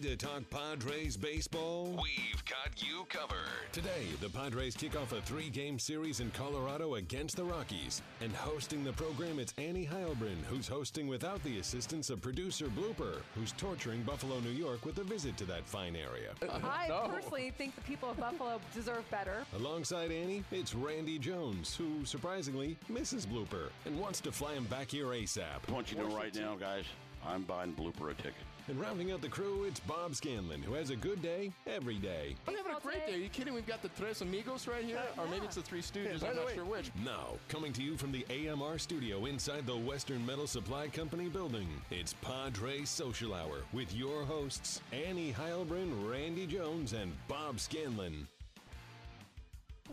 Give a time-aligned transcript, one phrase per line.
[0.00, 1.88] Ready to talk Padres baseball?
[1.88, 3.36] We've got you covered.
[3.70, 8.00] Today, the Padres kick off a three game series in Colorado against the Rockies.
[8.22, 13.18] And hosting the program, it's Annie Heilbrunn, who's hosting without the assistance of producer Blooper,
[13.34, 16.30] who's torturing Buffalo, New York with a visit to that fine area.
[16.64, 19.44] I personally think the people of Buffalo deserve better.
[19.54, 24.92] Alongside Annie, it's Randy Jones, who surprisingly misses Blooper and wants to fly him back
[24.92, 25.68] here ASAP.
[25.68, 26.84] I want you to know right now, guys,
[27.26, 28.32] I'm buying Blooper a ticket.
[28.70, 32.36] And rounding out the crew, it's Bob Scanlon, who has a good day every day.
[32.46, 33.14] I'm having a great day.
[33.14, 33.52] Are you kidding?
[33.52, 36.22] We've got the Tres Amigos right here, or maybe it's the Three Stooges.
[36.22, 36.92] I'm not sure which.
[37.04, 41.66] Now, coming to you from the AMR studio inside the Western Metal Supply Company building,
[41.90, 48.28] it's Padre Social Hour with your hosts, Annie Heilbrunn, Randy Jones, and Bob Scanlon.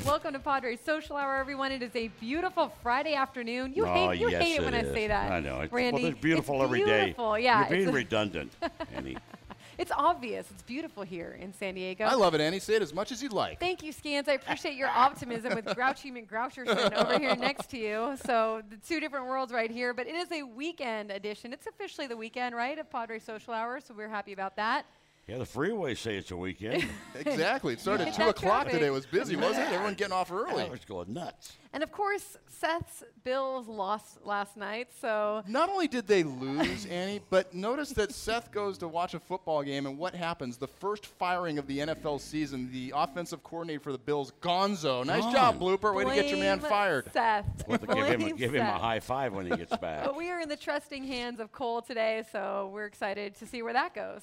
[0.06, 1.72] Welcome to Padres Social Hour, everyone.
[1.72, 3.74] It is a beautiful Friday afternoon.
[3.76, 5.32] You Oh, hate you yes, hate it when it I say that.
[5.32, 5.60] I know.
[5.62, 6.02] It's, Randy.
[6.04, 7.04] Well, it's beautiful it's every day.
[7.06, 7.38] beautiful.
[7.40, 8.54] Yeah, You're being it's, redundant,
[8.94, 9.18] Annie.
[9.78, 10.50] it's obvious.
[10.52, 12.06] It's beautiful here in San Diego.
[12.06, 12.60] I love it, Annie.
[12.60, 13.60] Say it as much as you'd like.
[13.60, 14.30] Thank you, Scans.
[14.30, 18.16] I appreciate your optimism with Grouchy McGroucherson over here next to you.
[18.26, 19.94] So the two different worlds right here.
[19.94, 21.52] But it is a weekend edition.
[21.52, 23.82] It's officially the weekend, right, of Padre Social Hour.
[23.82, 24.86] So we're happy about that.
[25.28, 26.86] Yeah, the freeways say it's a weekend.
[27.26, 27.74] Exactly.
[27.74, 28.74] It started Hit at 2 o'clock traffic.
[28.74, 28.88] today.
[28.88, 29.74] It was busy, wasn't it?
[29.74, 30.70] Everyone getting off I early.
[30.70, 31.58] was going nuts.
[31.74, 34.88] And of course, Seth's Bills lost last night.
[35.02, 39.20] So Not only did they lose, Annie, but notice that Seth goes to watch a
[39.20, 40.58] football game, and what happens?
[40.58, 45.06] The first firing of the NFL season, the offensive coordinator for the Bills, Gonzo.
[45.06, 45.34] Nice Gone.
[45.34, 45.94] job, Blooper.
[45.94, 47.12] Way to get your man fired.
[47.12, 47.46] Seth.
[47.68, 50.06] We'll to give him, Blame give him a high five when he gets back.
[50.06, 53.62] But we are in the trusting hands of Cole today, so we're excited to see
[53.64, 54.22] where that goes.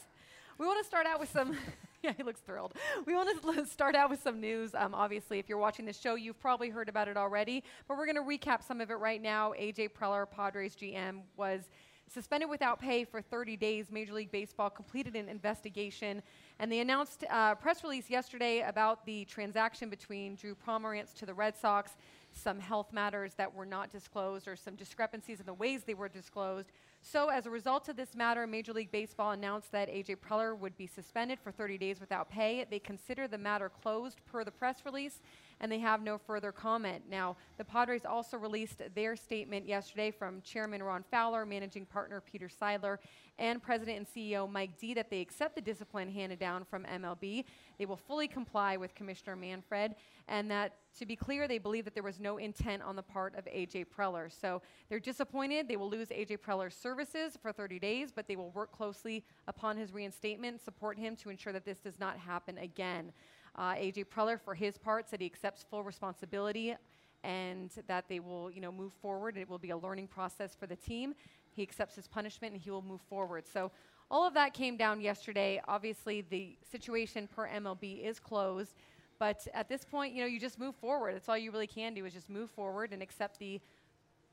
[0.57, 1.57] We want to start out with some.
[2.03, 2.75] yeah, he looks thrilled.
[3.07, 4.73] We want to start out with some news.
[4.75, 8.07] Um, obviously, if you're watching this show, you've probably heard about it already, but we're
[8.07, 9.53] going to recap some of it right now.
[9.59, 11.69] AJ Preller, Padres GM, was
[12.09, 13.91] suspended without pay for 30 days.
[13.91, 16.23] Major League Baseball completed an investigation,
[16.61, 21.35] and they announced a press release yesterday about the transaction between Drew Pomeranz to the
[21.35, 21.97] Red Sox,
[22.33, 26.09] some health matters that were not disclosed, or some discrepancies in the ways they were
[26.09, 26.71] disclosed.
[27.07, 30.75] So, as a result of this matter, Major League Baseball announced that AJ Preller would
[30.79, 32.65] be suspended for 30 days without pay.
[32.69, 35.21] They consider the matter closed per the press release,
[35.65, 37.05] and they have no further comment.
[37.11, 42.51] Now, the Padres also released their statement yesterday from Chairman Ron Fowler, Managing Partner Peter
[42.51, 42.99] Seidler,
[43.39, 47.47] and President and CEO Mike Dee that they accept the discipline handed down from MLB.
[47.79, 49.95] They will fully comply with Commissioner Manfred,
[50.29, 53.35] and that to be clear, they believe that there was no intent on the part
[53.35, 54.31] of AJ Preller.
[54.31, 54.61] So
[54.91, 55.67] they're disappointed.
[55.67, 59.79] They will lose AJ Preller's services for 30 days, but they will work closely upon
[59.79, 63.13] his reinstatement, support him to ensure that this does not happen again.
[63.57, 66.75] Uh, AJ Preller, for his part, said he accepts full responsibility
[67.23, 69.37] and that they will, you know, move forward.
[69.37, 71.15] It will be a learning process for the team.
[71.53, 73.45] He accepts his punishment and he will move forward.
[73.51, 73.71] So
[74.11, 75.61] all of that came down yesterday.
[75.67, 78.75] Obviously, the situation per MLB is closed.
[79.19, 81.15] But at this point, you know, you just move forward.
[81.15, 83.61] That's all you really can do is just move forward and accept the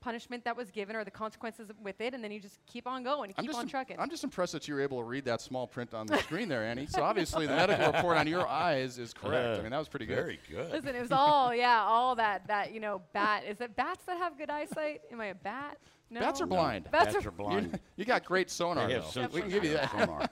[0.02, 3.04] punishment that was given or the consequences with it, and then you just keep on
[3.04, 3.98] going, and I'm keep just, on im- trucking.
[4.00, 6.50] I'm just impressed that you were able to read that small print on the screen
[6.50, 6.88] there, Annie.
[6.88, 9.60] So obviously the medical report on your eyes is correct.
[9.60, 10.16] I mean, that was pretty good.
[10.16, 10.72] Very good.
[10.72, 13.44] Listen, it was all yeah, all that that you know, bat.
[13.46, 15.02] Is it bats that have good eyesight?
[15.12, 15.78] Am I a bat?
[16.10, 16.20] No.
[16.20, 16.92] Bats are blind.
[16.92, 17.80] Bats Bats are are blind.
[17.96, 19.00] You got great sonar, though.
[19.00, 19.92] sensors We can give you that.
[19.94, 20.30] their sonar.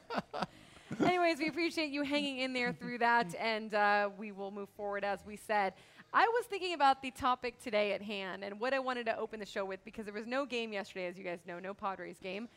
[1.05, 5.03] Anyways, we appreciate you hanging in there through that, and uh, we will move forward
[5.03, 5.73] as we said.
[6.11, 9.39] I was thinking about the topic today at hand and what I wanted to open
[9.39, 12.17] the show with because there was no game yesterday, as you guys know, no Padres
[12.17, 12.49] game.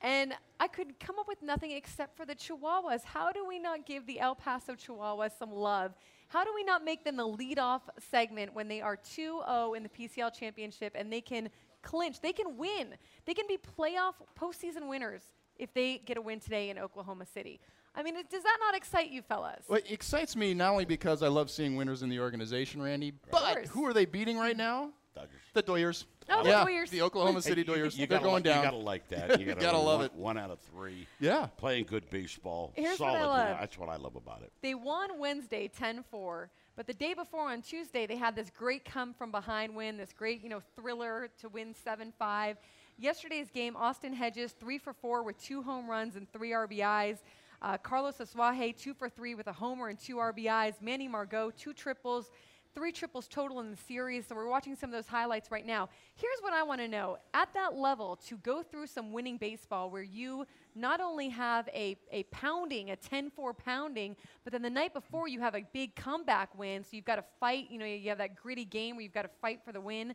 [0.00, 3.04] And I could come up with nothing except for the Chihuahuas.
[3.04, 5.94] How do we not give the El Paso Chihuahuas some love?
[6.26, 9.84] How do we not make them the leadoff segment when they are 2 0 in
[9.84, 11.50] the PCL championship and they can
[11.82, 12.20] clinch?
[12.20, 12.94] They can win.
[13.26, 15.22] They can be playoff postseason winners
[15.56, 17.60] if they get a win today in Oklahoma City.
[17.98, 19.64] I mean, it, does that not excite you, fellas?
[19.66, 23.12] Well, it excites me not only because I love seeing winners in the organization, Randy,
[23.30, 24.90] but who are they beating right now?
[25.16, 25.40] Dodgers.
[25.52, 26.04] The Doyers.
[26.30, 26.90] Oh, the yeah, Doyers.
[26.90, 27.96] The Oklahoma City Hey, Doyers.
[27.96, 28.58] You, They're gotta going like, down.
[28.58, 29.40] You gotta like that.
[29.40, 30.14] You gotta, Gotta love one, it.
[30.14, 31.08] One out of three.
[31.18, 31.46] Yeah.
[31.56, 32.72] Playing good baseball.
[32.76, 33.16] Here's what Solid.
[33.16, 33.56] I you know, love.
[33.60, 34.52] that's what I love about it.
[34.62, 39.12] They won Wednesday 10-4, but the day before on Tuesday they had this great come
[39.12, 42.56] from behind win, this great, you know, thriller to win 7-5.
[42.96, 47.18] Yesterday's game, Austin Hedges 3 for 4 with two home runs and 3 RBIs.
[47.60, 50.80] Uh, Carlos Asuaje 2 for 3 with a homer and 2 RBIs.
[50.80, 52.30] Manny Margot 2 triples.
[52.74, 54.26] Three triples total in the series.
[54.28, 55.88] So we're watching some of those highlights right now.
[56.14, 57.16] Here's what I want to know.
[57.34, 60.46] At that level, to go through some winning baseball where you
[60.76, 64.14] not only have a, a pounding, a 10-4 pounding,
[64.44, 66.84] but then the night before you have a big comeback win.
[66.84, 69.22] So you've got to fight, you know, you have that gritty game where you've got
[69.22, 70.14] to fight for the win.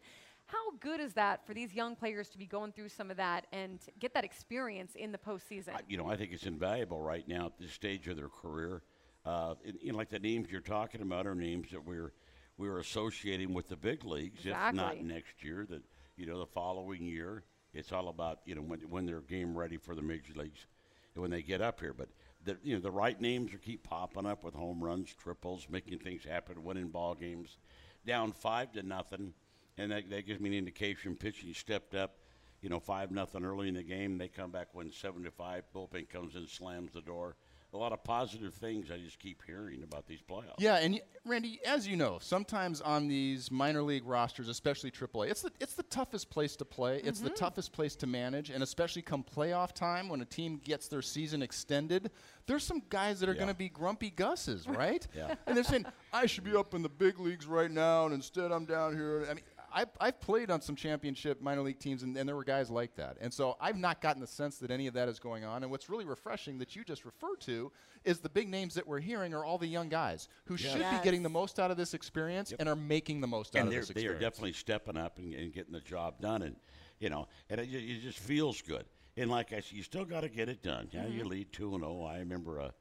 [0.54, 3.48] How good is that for these young players to be going through some of that
[3.52, 5.70] and get that experience in the postseason?
[5.74, 8.84] I- You know, I think it's invaluable right now at this stage of their career.
[9.26, 12.14] Uh, and, you know, like the names you're talking about are names that we're
[12.56, 14.46] we're associating with the big leagues.
[14.46, 15.82] If not next year, that
[16.18, 17.46] you know the following year.
[17.74, 20.68] It's all about you know when when they're game ready for the major leagues,
[21.16, 21.94] and when they get up here.
[21.94, 22.10] But
[22.44, 25.98] the you know the right names are keep popping up with home runs, triples, making
[26.00, 27.58] things happen, winning ball games.
[28.06, 29.34] Down five to nothing,
[29.78, 31.16] and that, that gives me an indication.
[31.16, 32.18] Pitching stepped up
[32.64, 34.18] you know, five nothing early in the game.
[34.18, 35.66] They come back, win seven to five.
[35.75, 37.36] Bullpen comes in, slams the door.
[37.74, 40.60] A lot of positive things I just keep hearing about these playoffs.
[40.60, 45.42] Yeah, and Randy, as you know, sometimes on these minor league rosters, especially AAA, it's
[45.42, 47.02] the it's the toughest place to play.
[47.04, 47.36] It's the mm-hmm.
[47.36, 51.42] toughest place to manage, and especially come playoff time when a team gets their season
[51.42, 52.12] extended,
[52.46, 53.40] there's some guys that are Yeah.
[53.40, 55.06] going to be grumpy Gusses, right?
[55.16, 55.34] Yeah.
[55.48, 58.52] And they're saying, "I should be up in the big leagues right now, and instead
[58.52, 59.44] I'm down here." I mean.
[59.74, 62.96] I've, I've played on some championship minor league teams, and, and there were guys like
[62.96, 63.18] that.
[63.20, 65.64] And so I've not gotten the sense that any of that is going on.
[65.64, 67.72] And what's really refreshing that you just referred to
[68.04, 71.00] is the big names that we're hearing are all the young guys who should be
[71.04, 73.80] getting the most out of this experience and are making the most out of they're,
[73.80, 76.42] this they are definitely stepping up and, and getting the job done.
[76.42, 76.56] And,
[77.00, 78.86] you know, and it, it just feels good.
[79.16, 80.90] And like I said, you still got to get it done.
[80.92, 81.30] Yeah, you mm-hmm.
[81.30, 82.04] lead 2 and 0.
[82.04, 82.74] I remember a,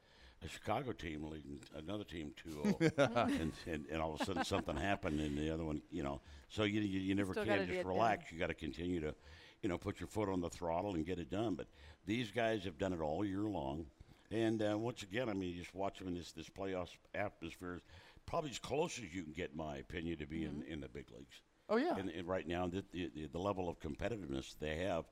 [0.44, 2.50] a Chicago team leading another team 2
[2.80, 2.92] 0.
[2.98, 6.20] and, and, and all of a sudden something happened, and the other one, you know.
[6.48, 8.30] So you, you, you never Still can just relax.
[8.32, 9.14] You got to continue to,
[9.62, 11.54] you know, put your foot on the throttle and get it done.
[11.54, 11.66] But
[12.06, 13.86] these guys have done it all year long.
[14.30, 17.76] And uh, once again, I mean, you just watch them in this, this playoff atmosphere.
[17.76, 17.82] is
[18.26, 20.88] Probably as close as you can get, in my opinion, to be in, in the
[20.88, 21.40] big leagues.
[21.68, 21.96] Oh, yeah.
[21.96, 25.04] And, and right now, the, the, the level of competitiveness they have,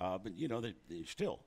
[0.00, 1.40] uh, but you know, they, they still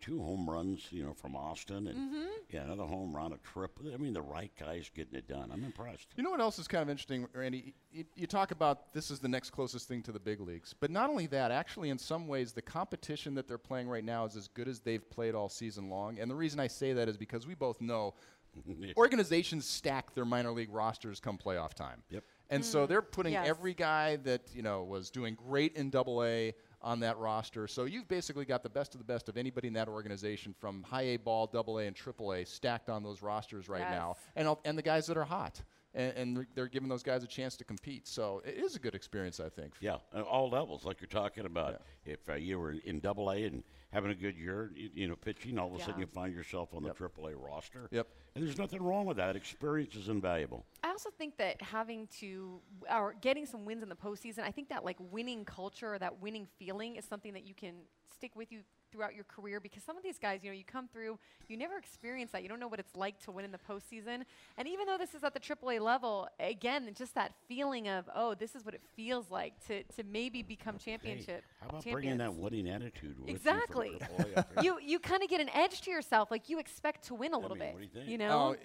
[0.00, 2.26] two home runs, you know, from Austin, and Mm-hmm.
[2.50, 3.78] yeah, another home run, a trip.
[3.92, 5.50] I mean, the right guys getting it done.
[5.52, 6.08] I'm impressed.
[6.16, 7.74] You know what else is kind of interesting, Randy?
[7.92, 10.90] You, you talk about this is the next closest thing to the big leagues, but
[10.90, 14.36] not only that, actually, in some ways, the competition that they're playing right now is
[14.36, 16.18] as good as they've played all season long.
[16.20, 18.14] And the reason I say that is because we both know
[18.96, 22.02] organizations stack their minor league rosters come playoff time.
[22.10, 22.22] Yep.
[22.50, 23.48] And so they're putting Yes.
[23.48, 26.54] every guy that you know was doing great in Double A
[26.84, 27.66] on that roster.
[27.66, 30.82] So you've basically got the best of the best of anybody in that organization, from
[30.84, 34.46] high A ball, Double A, and Triple A, stacked on those rosters right now, and
[34.64, 35.60] and the guys that are hot,
[35.94, 38.06] and, and they're- they're giving those guys a chance to compete.
[38.06, 39.72] So it is a good experience, I think.
[39.80, 41.80] Yeah, uh, all levels, like you're talking about.
[42.04, 45.14] If uh, you were in Double A and having a good year, you, you know,
[45.14, 47.88] pitching, all of a sudden you find yourself on the Triple A roster.
[47.92, 48.08] Yep.
[48.34, 49.36] And there's nothing wrong with that.
[49.36, 50.66] Experience is invaluable.
[50.82, 52.60] I also think that having to
[52.92, 56.20] or getting some wins in the postseason, I think that like winning culture or that
[56.20, 57.74] winning feeling is something that you can
[58.12, 58.60] stick with you
[58.94, 61.18] throughout your career because some of these guys, you know, you come through,
[61.48, 62.42] you never experience that.
[62.44, 64.22] You don't know what it's like to win in the postseason.
[64.56, 68.34] And even though this is at the AAA level, again, just that feeling of, oh,
[68.34, 71.42] this is what it feels like to, to maybe become championship.
[71.60, 74.00] Hey, how about bringing that winning attitude with Exactly.
[74.62, 74.62] you?
[74.62, 77.38] You you kind of get an edge to yourself, like you expect to win a
[77.38, 77.74] little mean, bit.
[77.74, 78.18] what do you think?
[78.20, 78.56] know, Oh,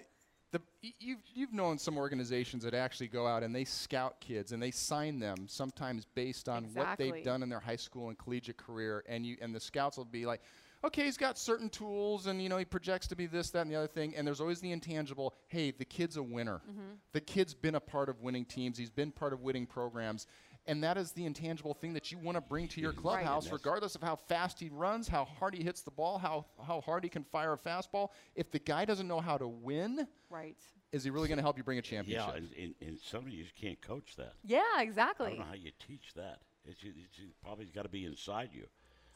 [0.52, 0.60] the,
[0.98, 4.70] you've, you've known some organizations that actually go out and they scout kids and they
[4.70, 9.04] sign them sometimes based on what they've done in their high school and collegiate career.
[9.08, 10.40] And, you, and the scouts will be like,
[10.82, 13.70] okay, he's got certain tools and, you know, he projects to be this, that, and
[13.70, 14.16] the other thing.
[14.16, 16.62] And there's always the intangible, hey, the kid's a winner.
[16.68, 16.94] Mm-hmm.
[17.12, 18.78] The kid's been a part of winning teams.
[18.78, 20.26] He's been part of winning programs.
[20.66, 23.60] And that is the intangible thing that you want to bring to your clubhouse, That's-
[23.60, 27.02] regardless of how fast he runs, how hard he hits the ball, how, how hard
[27.02, 28.10] he can fire a fastball.
[28.34, 30.56] If the guy doesn't know how to win, right?
[30.92, 32.28] is he really going to help you bring a championship?
[32.28, 34.34] Yeah, and, and, and some of you just can't coach that.
[34.44, 35.26] Yeah, exactly.
[35.26, 36.40] I don't know how you teach that.
[36.64, 38.66] It's, it's probably got to be inside you.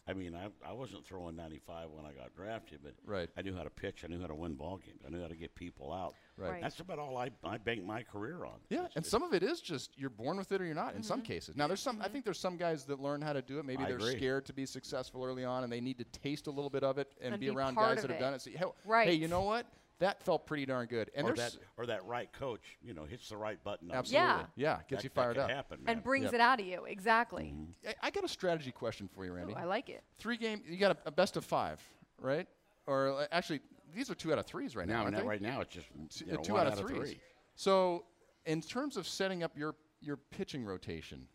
[0.06, 3.30] I mean, I, I wasn't throwing 95 when I got drafted, but Right.
[3.36, 4.04] I knew how to pitch.
[4.04, 5.00] I knew how to win ball games.
[5.06, 6.14] I knew how to get people out.
[6.36, 6.50] Right.
[6.50, 6.62] Right.
[6.62, 8.58] That's about all I, I banked my career on.
[8.68, 10.94] Yeah, It's- and some of it is just you're born with it or you're not.
[10.94, 11.26] In some mm-hmm.
[11.26, 11.96] cases, now there's some.
[11.96, 12.12] I mm-hmm.
[12.12, 13.64] think there's some guys that learn how to do it.
[13.64, 14.16] Maybe I they're agree.
[14.16, 16.98] scared to be successful early on, and they need to taste a little bit of
[16.98, 18.20] it and, And be, be around guys of that have it.
[18.20, 18.42] done it.
[18.42, 19.66] So, hey, hey, you know what?
[20.00, 21.10] That felt pretty darn good.
[21.14, 23.90] And or that, or that right coach, you know, hits the right button.
[23.92, 24.46] absolutely, Yeah.
[24.56, 25.50] yeah, gets That- you that fired up.
[25.50, 26.34] Happen, and brings Yep.
[26.34, 26.84] it out of you.
[26.84, 27.54] Exactly.
[27.86, 29.54] I, I got a strategy question for you, Ooh, Randy.
[29.54, 30.02] I like it.
[30.18, 31.80] Three game, you got a, a best of five,
[32.18, 32.48] right?
[32.86, 33.60] Or uh, actually,
[33.94, 35.08] these are two out of threes right now.
[35.08, 36.98] now, aren't right now, it's just Two- you uh, know, two one out of threes.
[37.10, 37.20] three.
[37.54, 38.04] So,
[38.46, 41.26] in terms of setting up your your pitching rotation,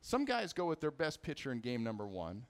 [0.00, 2.46] some guys go with their best pitcher in game number one.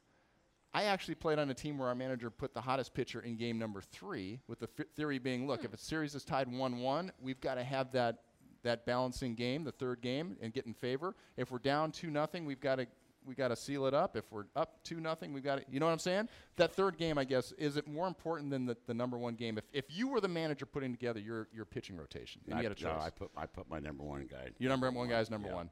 [0.75, 3.59] I actually played on a team where our manager put the hottest pitcher in game
[3.59, 5.67] number three, with the f- theory being, look, hmm.
[5.67, 8.19] if a series is tied one-one, we've got to have that
[8.65, 11.15] that balancing game, the third game, and get in favor.
[11.37, 12.87] If we're down two nothing, we've got to
[13.27, 14.17] we got to seal it up.
[14.17, 15.65] If we're up two nothing, we've got to.
[15.71, 16.29] You know what I'm saying?
[16.57, 19.59] That third game, I guess, is it more important than the, the number one game?
[19.59, 22.79] If, if you were the manager putting together your, your pitting rotation, I, you had
[22.79, 24.51] a no, I put I put my number one guy.
[24.59, 25.55] your number one guy is number yeah.
[25.55, 25.71] one.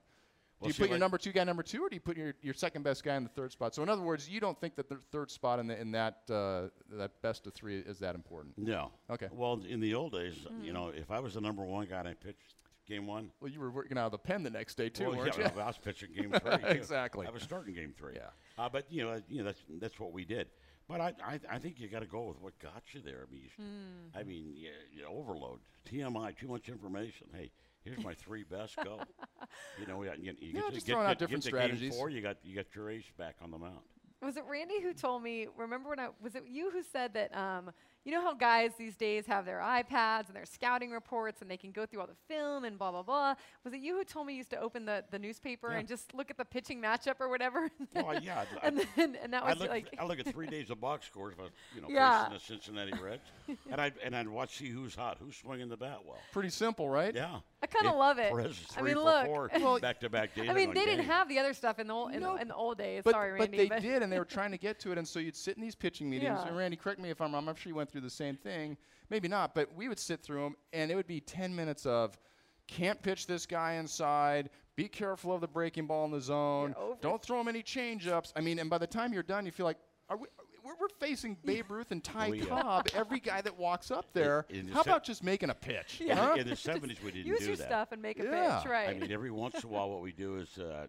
[0.63, 2.35] Do you see, put your number two guy number two, or do you put your,
[2.43, 3.75] your second best guy in the third spot?
[3.75, 6.19] So in other words, you don't think that the third spot in, the, in that
[6.31, 8.57] uh, that best of three is that important?
[8.59, 8.91] No.
[9.11, 9.29] Okay.
[9.33, 10.65] Well, in the old days, Mm.
[10.65, 12.55] you know, if I was the number one guy and I pitched
[12.89, 15.19] game one, Well, you were working out of the pen the next day too, well,
[15.19, 15.61] weren't yeah, you?
[15.61, 16.57] I was pitching game three.
[16.59, 16.67] too.
[16.67, 17.27] Exactly.
[17.27, 18.15] I was starting game three.
[18.17, 18.29] Yeah.
[18.59, 20.49] Uh, but you know, you know, that's that's what we did.
[20.89, 23.25] But I, I, I think you got to go with what got you there.
[23.27, 24.19] I mean, you- Hmm.
[24.19, 27.29] I mean, yeah, yeah, overload, TMI, too much information.
[27.33, 27.51] Hey,
[27.85, 28.77] here's my three best.
[28.77, 29.01] Go.
[29.81, 31.91] you know, you, you, you Yeah, get, just get, throwing out get- get different strategies.
[31.91, 33.79] Game four, you got you got your ace back on the mound.
[34.23, 35.49] Was it Randy who told me?
[35.57, 37.37] Remember when I was it you who said that?
[37.37, 37.73] Um,
[38.05, 41.57] you know how guys these days have their iPads and their scouting reports, and they
[41.57, 43.35] can go through all the film and blah blah blah.
[43.65, 45.79] Was it you who told me you used to open the, the newspaper Yeah.
[45.79, 47.69] and just look at the pitching matchup or whatever?
[47.97, 50.47] Well, yeah, I- and then and that I was look, like I look at three
[50.49, 52.25] days of box scores, but you know, Yeah.
[52.29, 53.23] facing the Cincinnati Reds,
[53.71, 56.19] and I and I'd watch see who's hot, who's swinging the bat well.
[56.33, 57.13] Pretty simple, right?
[57.15, 58.33] Yeah, I kinda love it.
[58.77, 59.29] I mean, look.
[59.29, 60.51] Well, back-to-back days.
[60.51, 61.07] I mean, they didn't game.
[61.07, 62.35] have the other stuff in the old, in, No.
[62.35, 63.03] the, in the old days.
[63.05, 63.69] But, Sorry, but Randy.
[63.69, 65.63] they did, and they were trying to get to it, and so you'd sit in
[65.63, 66.39] these pitching meetings.
[66.41, 66.49] Yeah.
[66.49, 67.49] And Randy, correct me if I'm wrong.
[67.49, 68.77] I'm sure you went through the same thing.
[69.11, 72.19] Maybe not, but we would sit through them, and it would be 10 minutes of
[72.67, 74.51] can't pitch this guy inside.
[74.75, 76.75] Be careful of the breaking ball in the zone.
[77.01, 78.33] Don't throw him any changeups.
[78.35, 79.77] I mean, and by the time you're done, you feel like,
[80.09, 80.27] are we?
[80.65, 82.89] We're, we're facing Babe Ruth and Ty We, uh, Cobb.
[82.95, 84.47] Every guy that walks up there.
[84.49, 86.01] in the how se- about just making a pitch?
[86.05, 86.15] Yeah.
[86.15, 86.35] huh?
[86.39, 87.67] In the seventies, we didn't Use do your that.
[87.67, 88.61] stuff and make a Yeah.
[88.61, 88.89] pitch, right?
[88.89, 90.87] I mean, every once in a while, what we do is uh,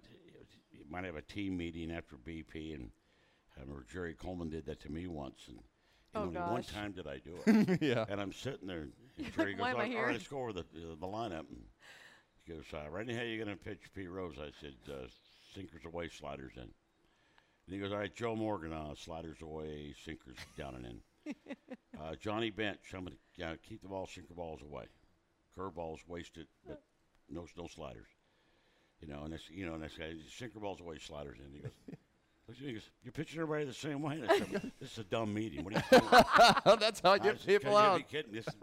[0.72, 2.90] you might have a team meeting after BP, and
[3.58, 6.92] I remember Jerry Coleman did that to me once, and, and Oh, only one time
[6.92, 7.82] did I do it.
[7.82, 8.06] yeah.
[8.10, 10.14] And I'm sitting there, and like, Jerry "Why goes, am I "All- all here?" right,
[10.14, 11.50] let's go over the, uh, the lineup.
[11.50, 11.64] And
[12.46, 14.36] he goes, uh, Randy, how you going to pitch Pete Rose?
[14.40, 15.08] I said, uh,
[15.56, 16.70] sinkers away, sliders in.
[17.66, 21.36] And he goes, all right, Joe Morgan, uh, sliders away, sinkers down and in.
[22.02, 24.86] uh, Johnny Bench, I'm going to uh, keep the ball, sinker balls away.
[25.58, 26.82] Curveballs, wasted, but
[27.30, 28.08] no, no sliders.
[29.00, 31.54] You know, and this, you know, and this guy, sinker balls away, sliders in.
[31.54, 32.08] He goes, looks at me,
[32.52, 34.16] he goes, you're pitching everybody the same way.
[34.22, 35.64] And I said, this is a dumb meeting.
[35.64, 36.00] What are you
[36.66, 36.78] doing?
[36.80, 37.98] That's how you I get said, people "You gotta out.
[37.98, 38.32] be kidding.
[38.34, 38.54] This is,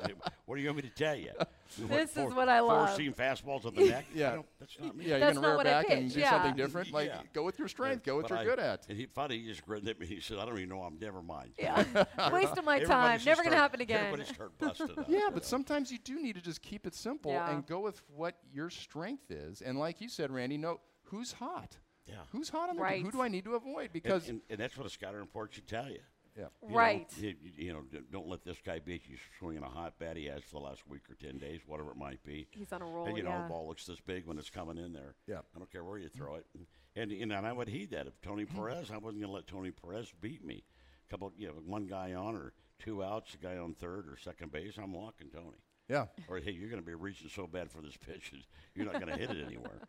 [0.44, 1.30] what do you want me to tell you?
[1.78, 2.88] This is what I love.
[2.88, 4.04] Four seam fastballs at the neck.
[4.12, 4.38] Yeah.
[4.58, 5.04] that's not me.
[5.04, 6.30] Yeah, you're gonna rear what I back and do yeah.
[6.30, 6.90] something different.
[6.90, 7.20] Like, Yeah.
[7.32, 8.04] go with your strength.
[8.04, 8.86] Go with But what I- you're good at.
[8.88, 10.06] And he finally he just grinned at me.
[10.06, 10.82] He said, "I don't even know.
[10.82, 11.84] I'm never mind." yeah.
[12.32, 13.20] Waste of my time.
[13.24, 14.04] Never gonna start- happen again.
[14.06, 15.04] Everybody start busting up.
[15.08, 15.46] Yeah, but know.
[15.46, 19.30] sometimes you do need to just keep it simple and go with what your strength
[19.30, 19.62] is.
[19.62, 21.76] And like you said, Randy, know who's hot.
[22.10, 22.16] Yeah.
[22.32, 23.02] Who's hot on the Right.
[23.02, 23.90] Who do I need to avoid?
[23.92, 26.00] Because and, and that's what a scouting report should tell you.
[26.36, 26.46] yeah.
[26.68, 27.08] You Right.
[27.18, 30.26] you, you- you know, don't let this guy beat you swinging a hot bat he
[30.26, 32.46] has for the last week or ten days, whatever it might be.
[32.50, 33.42] He's on a roll, And you know, yeah.
[33.42, 35.14] the ball looks this big when it's coming in there.
[35.26, 35.40] Yeah.
[35.54, 36.46] I don't care where you throw it.
[36.54, 38.06] And and, and, and I would heed that.
[38.06, 38.56] If Tony mm-hmm.
[38.56, 40.64] Perez, I wasn't going to let Tony Perez beat me.
[41.06, 44.16] A couple, you know, one guy on or two outs, a guy on third or
[44.16, 45.58] second base, I'm walking Tony.
[45.88, 46.06] Yeah.
[46.28, 48.32] Or hey, you're going to be reaching so bad for this pitch,
[48.74, 49.80] you're not going to hit it anywhere.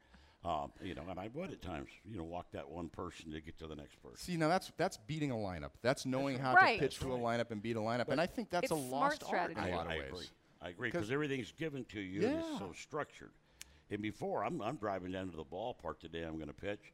[0.43, 3.41] Um, you know, and I would at times, you know, walk that one person to
[3.41, 4.17] get to the next person.
[4.17, 5.69] See, now that's that's beating a lineup.
[5.83, 6.79] That's knowing how Right.
[6.79, 8.07] to pitch to a lineup and beat a lineup.
[8.09, 8.89] and I think that's a smart
[9.21, 9.71] lost art in strategy.
[9.71, 10.07] a lot of I ways.
[10.09, 10.25] agree.
[10.63, 13.31] I agree 'Cause- because everything's given to you and it's so structured.
[13.91, 16.23] And before, I'm, I'm driving down to the ballpark today.
[16.23, 16.91] I'm going to pitch,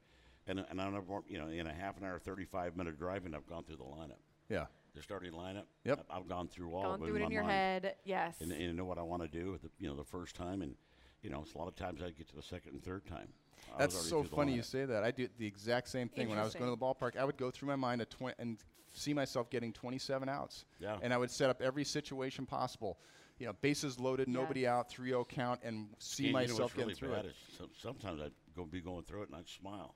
[0.47, 3.47] and and I'm never- you know in a half an hour, 35 minute driving, I've
[3.47, 4.65] gone through the lineup, Yeah.
[4.93, 5.67] the starting lineup.
[5.85, 6.05] Yep.
[6.09, 7.83] I've, I've gone through all Gone of it through in it in my your mind.
[7.85, 7.95] head.
[8.03, 8.41] Yes.
[8.41, 9.57] and, and know what I want to do.
[9.63, 10.75] The, you know, the first time, and
[11.21, 13.27] you know, it's a lot of times I'd get to the second and third time.
[13.75, 15.03] I That's so funny you say that.
[15.03, 17.17] I did the exact same thing when I was going to the ballpark.
[17.17, 18.57] I would go through my mind a twi- and
[18.93, 20.65] see myself getting 27 outs.
[20.79, 20.97] Yeah.
[21.01, 22.97] And I would set up every situation possible.
[23.39, 26.85] You know, bases loaded, nobody out, 3-0 count, and see And you know myself getting
[26.87, 27.35] really through bad it.
[27.59, 29.95] is sometimes I'd go be going through it and I'd smile.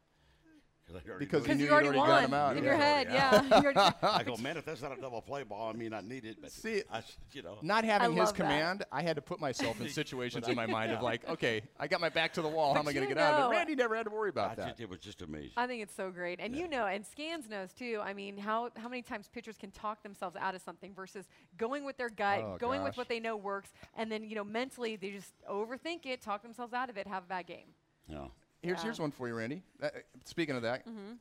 [0.91, 1.57] 'Cause I'd already Because knew you it.
[1.57, 2.69] Because knew you you'd already already got won 'em out, in yeah.
[2.69, 3.07] your head.
[3.11, 3.61] Yeah.
[3.73, 3.91] Yeah.
[4.03, 6.37] I go, man, if that's not a double play ball, I mean, I need it.
[6.41, 8.35] But See, I, s- you know, Not having his love that.
[8.35, 11.87] command, I had to put myself in situations in my mind of like, okay, I
[11.87, 12.73] got my back to the wall.
[12.73, 13.55] How am I going to you get out of it?
[13.55, 14.67] Randy never had to worry I about that.
[14.69, 15.51] just, it was just amazing.
[15.57, 17.99] I think it's so great, and you know, and Scans knows too.
[18.03, 21.83] I mean, how how many times pitchers can talk themselves out of something versus going
[21.83, 24.95] with their gut, Oh, going with what they know works, and then you know mentally
[24.95, 27.67] they just overthink it, talk themselves out of it, have a bad game.
[28.07, 28.25] yeah.
[28.61, 28.83] Here's Yeah.
[28.83, 29.63] here's one for you, Randy.
[29.81, 29.89] Uh,
[30.25, 31.13] speaking of that, Mm-hmm.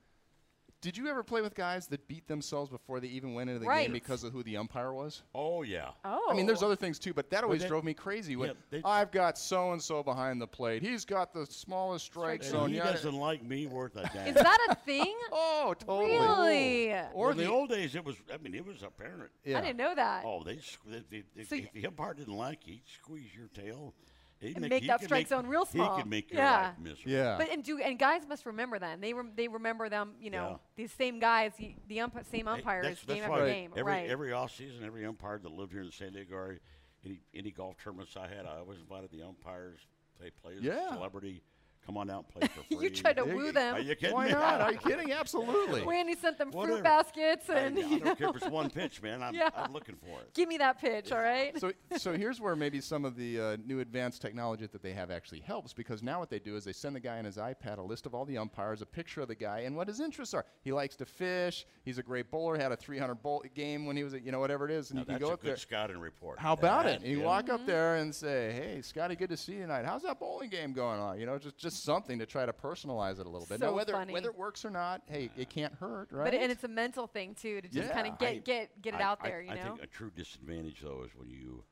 [0.82, 3.66] did you ever play with guys that beat themselves before they even went into the
[3.66, 3.82] Right.
[3.84, 5.22] game because of who the umpire was?
[5.34, 5.90] Oh yeah.
[6.06, 8.34] Oh, I mean, there's other things too, but that always they- drove me crazy.
[8.36, 12.06] When yeah, they- I've got so and so behind the plate, he's got the smallest
[12.06, 12.64] strike Strike zone.
[12.66, 12.92] And he yeah.
[12.92, 14.28] doesn't like me worth a damn.
[14.28, 15.14] Is that a thing?
[15.32, 16.16] Oh, totally.
[16.16, 16.92] really?
[16.92, 18.16] Or Or in the, the- old days, it was.
[18.32, 19.30] I mean, it was apparent.
[19.44, 19.58] Yeah.
[19.58, 20.24] I didn't know that.
[20.24, 20.56] Oh, they,
[20.86, 23.94] they, they, they So if y- the umpire didn't like you, he'd squeeze your tail.
[24.40, 25.96] He'd And make that strike make- zone real small.
[25.96, 26.68] He could make your Yeah.
[26.68, 27.12] life miserable.
[27.12, 27.36] Yeah.
[27.36, 29.00] But and do and guys must remember them.
[29.00, 30.14] They rem- they remember them.
[30.18, 30.56] You know, Yeah.
[30.76, 33.72] these same guys, y- the ump- same Hey, umpires, that's- game that's after why game.
[33.76, 34.08] Every right.
[34.08, 36.58] every off season, every umpire that lived here in the San Diego area,
[37.04, 39.80] any any golf tournaments I had, I always invited the umpires.
[40.18, 40.88] They play as Yeah.
[40.88, 41.42] a celebrity
[41.86, 42.84] come on out and play for free.
[42.88, 43.74] you tried to woo you- them.
[43.74, 44.32] Are you kidding Why me?
[44.32, 44.60] not?
[44.60, 45.12] Are you kidding?
[45.12, 45.84] Absolutely.
[45.84, 48.70] Randy sent them fruit baskets I, and I you know, don't care if it's one
[48.70, 49.22] pitch, man.
[49.22, 49.50] I'm, Yeah.
[49.56, 50.32] I'm looking for it.
[50.34, 51.58] give me that pitch, all right?
[51.58, 55.10] so, so here's where maybe some of the uh, new advanced technology that they have
[55.10, 57.78] actually helps because now what they do is they send the guy on his iPad
[57.78, 60.34] a list of all the umpires, a picture of the guy, and what his interests
[60.34, 60.44] are.
[60.62, 61.66] He likes to fish.
[61.84, 62.56] He's a great bowler.
[62.58, 64.96] Had a 300 bowl game when he was, at, you know, whatever it is, and
[64.96, 65.56] Now, you can that's go a up good there.
[65.56, 66.38] scouting report.
[66.38, 67.08] How about That, it?
[67.08, 67.24] You yeah.
[67.24, 69.84] walk up there and say, "Hey, Scotty, good to see you tonight.
[69.84, 73.18] How's that bowling game going on?" You know, just just something to try to personalize
[73.20, 73.60] it a little bit.
[73.60, 74.12] So now, whether funny.
[74.12, 76.24] whether it works or not, hey, it can't hurt, right?
[76.24, 78.94] But and it's a mental thing too to just kind of get I- get get
[78.94, 79.62] it I- out I- there, you I know.
[79.76, 81.64] think a true disadvantage, though, is when you,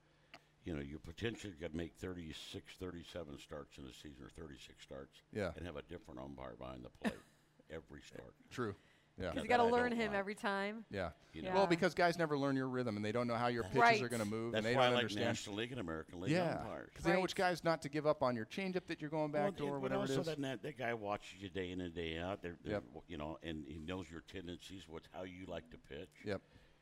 [0.64, 5.22] you know, you potentially could make 36, 37 starts in a season or 36 starts
[5.32, 5.52] Yeah.
[5.56, 7.18] and have a different umpire behind the plate
[7.70, 8.34] every start.
[8.50, 8.74] true.
[9.18, 9.30] Yeah.
[9.30, 10.18] Because you that got to learn him like.
[10.18, 10.84] every time.
[10.90, 11.10] Yeah.
[11.32, 11.50] You know.
[11.52, 14.02] Well, because guys never learn your rhythm and they don't know how your pitches Right.
[14.02, 15.26] are going to move That's and they why I don't like understand.
[15.26, 16.88] National League and American League Yeah, umpires.
[16.92, 19.30] because they know which guys not to give up on your changeup that you're going
[19.32, 20.26] back Well, door, but whatever also is.
[20.26, 22.42] That, that, that guy watches you day in and day out.
[22.42, 22.84] They're, they're, Yep.
[23.08, 26.08] You know, and he knows your tendencies, what's how you like to pitch.
[26.24, 26.40] Yep.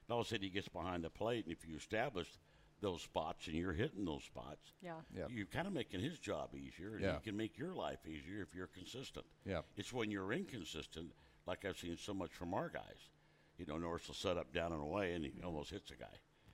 [0.09, 2.29] And all of a sudden, he gets behind the plate, and if you establish
[2.83, 4.93] those spots and you're hitting those spots, Yeah.
[5.17, 5.31] Yep.
[5.33, 7.15] you're kind of making his job easier, and Yeah.
[7.15, 9.25] you can make your life easier if you're consistent.
[9.47, 9.65] Yep.
[9.77, 11.13] It's when you're inconsistent,
[11.47, 13.11] like I've seen so much from our guys.
[13.59, 15.47] You know, Norris will set up down and away, and he mm-hmm.
[15.47, 16.07] almost hits a guy.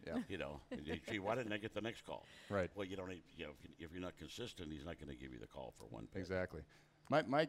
[0.06, 0.18] Yeah.
[0.28, 2.26] You know, and you gee, why didn't I get the next call?
[2.48, 2.70] Right.
[2.74, 3.08] Well, you don't.
[3.08, 5.38] Need, you know, if, you, if you're not consistent, he's not going to give you
[5.38, 6.20] the call for one pitch.
[6.20, 6.62] Exactly.
[7.08, 7.48] My my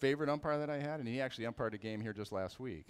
[0.00, 2.86] favorite umpire that I had, and he actually umpired a game here just last week,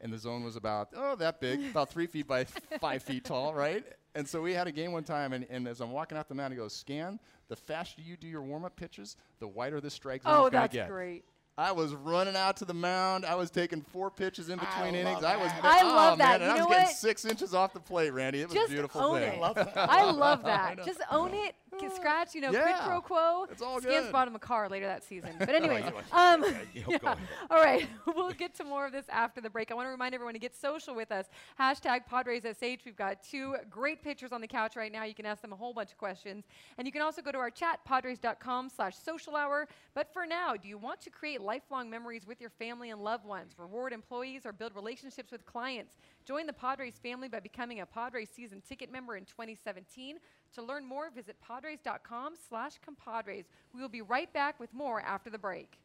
[0.00, 2.44] and the zone was about oh that big, about three feet by
[2.80, 3.84] five feet tall, right?
[4.14, 6.34] And so we had a game one time, and, and as I'm walking out the
[6.34, 7.20] mound, he goes, "Scan.
[7.48, 10.50] The faster you do your warm up pitches, the wider the strike zone Oh, is
[10.50, 11.24] going to get." Oh, that's great.
[11.58, 13.24] I was running out to the mound.
[13.26, 15.22] I was taking four pitches in between I innings.
[15.22, 15.50] love I was.
[15.52, 15.64] that.
[15.64, 16.40] I oh, love that.
[16.40, 16.96] Man, and You I was know getting what?
[16.96, 18.42] six inches off the plate, Randy.
[18.42, 19.32] It was Just a beautiful own thing.
[19.34, 19.40] it.
[19.40, 19.72] love that.
[19.76, 20.76] I love that.
[20.78, 20.84] know.
[20.84, 21.56] Just own it.
[21.94, 23.46] Scratch, you know, quid pro quo.
[23.50, 24.12] It's all Scans good.
[24.12, 25.30] bought him a car later that season.
[25.38, 26.44] But anyways, um,
[26.74, 26.96] yeah,
[27.50, 29.70] all right, we'll get to more of this after the break.
[29.70, 31.26] I want to remind everyone to get social with us.
[31.58, 32.80] Hashtag PadresSH.
[32.84, 35.04] We've got two great pictures on the couch right now.
[35.04, 36.44] You can ask them a whole bunch of questions.
[36.76, 39.68] And you can also go to our chat, padres.com slash social hour.
[39.94, 43.24] But for now, do you want to create lifelong memories with your family and loved
[43.24, 45.96] ones, reward employees, or build relationships with clients?
[46.28, 50.18] Join the Padres family by becoming a Padres season ticket member in 2017.
[50.56, 53.46] To learn more, visit padres.com slash compadres.
[53.74, 55.78] We will be right back with more after the break.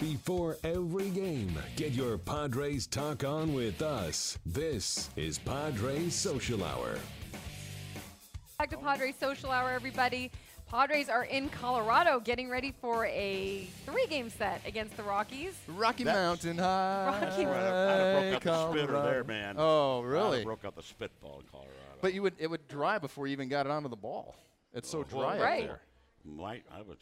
[0.00, 4.36] Before every game, get your Padres talk on with us.
[4.44, 6.98] This is Padres Social Hour.
[8.58, 10.32] Back to Padres Social Hour, everybody.
[10.72, 15.52] Padres are in Colorado getting ready for a three game set against the Rockies.
[15.68, 17.06] Rocky That's- Mountain High.
[17.08, 19.56] Rocky I'd have, I'd broke out the spitter there, man.
[19.58, 20.44] Oh, I'd really?
[20.44, 21.76] broke out the spitball in Colorado.
[22.00, 24.34] But you would it would dry before you even got it onto the ball.
[24.72, 25.62] It's so oh, Well, dry Right.
[25.64, 25.80] up there.
[26.24, 26.96] My, I was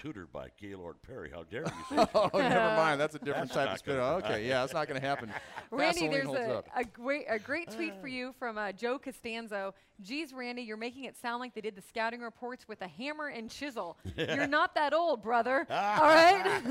[0.00, 1.30] tutored by Gaylord Perry.
[1.30, 2.10] How dare you say that?
[2.14, 3.00] Oh, never mind.
[3.00, 3.98] That's a different That's type of spitter.
[3.98, 5.30] gonna- Okay, yeah, that's not going to happen.
[5.70, 6.68] Randy, Vaseline there's holds a, up.
[6.74, 9.74] a great a great tweet for you from uh, Joe Costanzo.
[10.02, 13.28] Geez, Randy, you're making it sound like they did the scouting reports with a hammer
[13.28, 13.98] and chisel.
[14.16, 15.66] you're not that old, brother.
[15.68, 16.62] All right.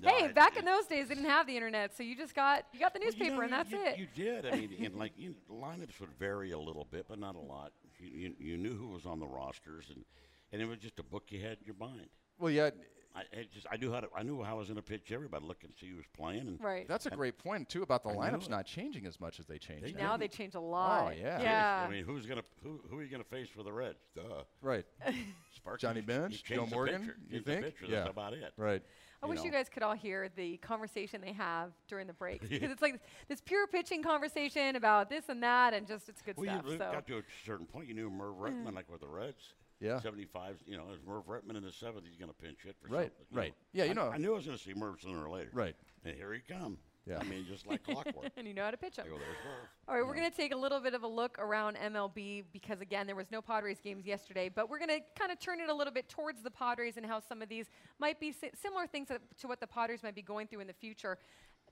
[0.00, 2.34] No, hey, I- back in those days, they didn't have the internet, so you just
[2.34, 3.98] got you got the Well, you newspaper, know, and you- that's you, it.
[3.98, 4.46] You did.
[4.46, 7.40] I mean, and like you know, lineups would vary a little bit, but not a
[7.40, 7.72] lot.
[7.98, 10.04] You, you, you knew who was on the rosters, and,
[10.52, 12.06] and it was just a book you had in your mind.
[12.38, 12.70] Well, yeah,
[13.16, 15.10] I it just I knew how to I knew how I was going to pitch
[15.12, 16.40] everybody, look and see who was playing.
[16.46, 16.86] And right.
[16.86, 18.50] that's a great point too about the I lineups it.
[18.50, 19.84] not changing as much as they changed.
[19.84, 20.10] They now.
[20.10, 21.16] now they change a oh, lot.
[21.18, 21.40] yeah.
[21.42, 21.84] Yeah.
[21.86, 23.98] I mean, who's gonna who who are you gonna face for the Reds?
[24.14, 24.22] Duh.
[24.62, 24.84] Right,
[25.56, 27.16] Sparky, Johnny he Bench, changed Joe the Morgan, pitcher.
[27.28, 27.64] you Changed the think?
[27.64, 27.98] pitcher, Yeah.
[28.00, 28.52] That's about it.
[28.56, 28.82] right.
[29.20, 29.56] I you wish you know.
[29.56, 33.40] guys could all hear the conversation they have during the break because it's like this
[33.40, 36.66] pure pitching conversation about this and that, and just it's good Well, stuff.
[36.66, 37.88] you So got to a certain point.
[37.88, 38.76] You knew Merv Rettenmund, mm-hmm.
[38.76, 39.54] like with the Reds.
[39.80, 40.00] Yeah.
[40.00, 42.88] 75, you know, as Merv Rettenmund in the seventh, he's going to pinch hit for
[42.88, 43.26] Right, something.
[43.30, 43.54] you right.
[43.72, 45.50] Yeah, you I- know- I knew I was going to see Merv sooner or later.
[45.52, 45.76] Right.
[46.04, 46.78] And here he come.
[47.06, 47.18] Yeah.
[47.20, 48.32] I mean, just like clockwork.
[48.36, 49.06] and you know how to pitch them.
[49.06, 49.68] I go, there's Merv.
[49.88, 52.82] All right, we're going to take a little bit of a look around MLB because,
[52.82, 55.70] again, there was no Padres games yesterday, but we're going to kind of turn it
[55.70, 58.86] a little bit towards the Padres and how some of these might be si- similar
[58.86, 61.16] things that, to what the Padres might be going through in the future.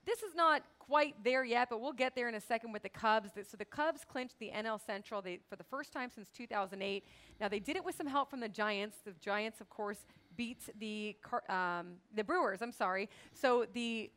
[0.06, 2.88] This is not quite there yet, but we'll get there in a second with the
[2.88, 3.30] Cubs.
[3.48, 7.04] So the Cubs clinched the NL Central they, for the first time since 2008.
[7.40, 8.98] Now they did it with some help from the Giants.
[9.04, 9.98] The Giants, of course,
[10.36, 11.16] beat the
[11.48, 12.62] um, the Brewers.
[12.62, 13.08] I'm sorry.
[13.34, 14.10] So the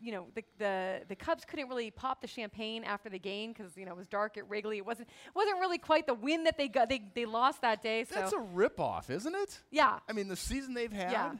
[0.00, 3.76] you know the, the the Cubs couldn't really pop the champagne after the game because
[3.76, 4.76] you know it was dark at Wrigley.
[4.76, 6.90] It wasn't wasn't really quite the win that they got.
[6.90, 8.04] They they lost that day.
[8.04, 9.60] So That's a ripoff, isn't it?
[9.70, 11.32] yeah, I mean, the season they've had, Yeah.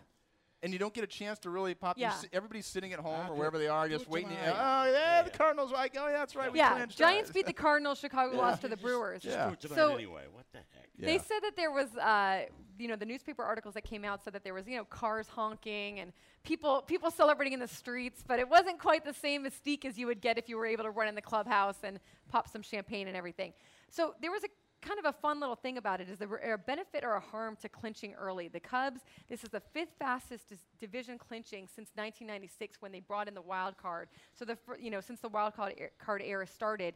[0.64, 1.98] And you don't get a chance to really pop.
[1.98, 2.10] you Yeah.
[2.12, 4.30] si- everybody's sitting at home Ah, or wherever they are, just waiting.
[4.30, 4.56] to- tonight.
[4.56, 5.22] oh, yeah, Yeah.
[5.22, 5.70] the Cardinals.
[5.70, 6.52] Like, oh, yeah, that's right.
[6.54, 6.96] Yeah, clinched.
[6.98, 7.98] Giants Uh, beat the Cardinals.
[8.00, 9.22] Chicago lost to the Just- Brewers.
[9.22, 9.48] Just Yeah.
[9.50, 10.24] do it So- anyway.
[10.32, 10.88] What the heck?
[10.98, 12.46] They said that there was, uh,
[12.78, 15.28] you know, the newspaper articles that came out said that there was, you know, cars
[15.28, 16.12] honking and
[16.44, 20.06] people people celebrating in the streets, but it wasn't quite the same mystique as you
[20.06, 23.06] would get if you were able to run in the clubhouse and pop some champagne
[23.08, 23.52] and everything.
[23.90, 24.48] So there was a
[24.84, 27.56] kind of a fun little thing about it is there a benefit or a harm
[27.62, 28.48] to clinching early.
[28.48, 33.34] The Cubs, this is the fifth fastest division clinching since 1996 when they brought in
[33.34, 34.08] the wild card.
[34.34, 36.94] So the you know since the wild card er- card era started.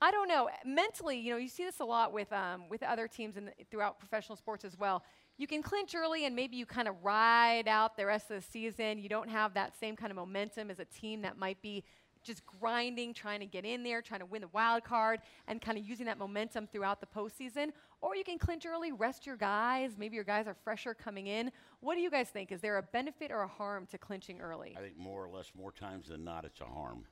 [0.00, 0.50] I don't know.
[0.66, 3.98] Mentally, you know, you see this a lot with um, with other teams and throughout
[3.98, 5.02] professional sports as well.
[5.38, 8.42] You can clinch early, and maybe you kind of ride out the rest of the
[8.42, 8.98] season.
[8.98, 11.84] You don't have that same kind of momentum as a team that might be
[12.26, 15.78] just grinding, trying to get in there, trying to win the wild card, and kind
[15.78, 17.70] of using that momentum throughout the postseason.
[18.00, 19.92] Or you can clinch early, rest your guys.
[19.96, 21.50] Maybe your guys are fresher coming in.
[21.80, 22.52] What do you guys think?
[22.52, 24.74] Is there a benefit or a harm to clinching early?
[24.76, 27.04] I think more or less, more times than not, it's a harm.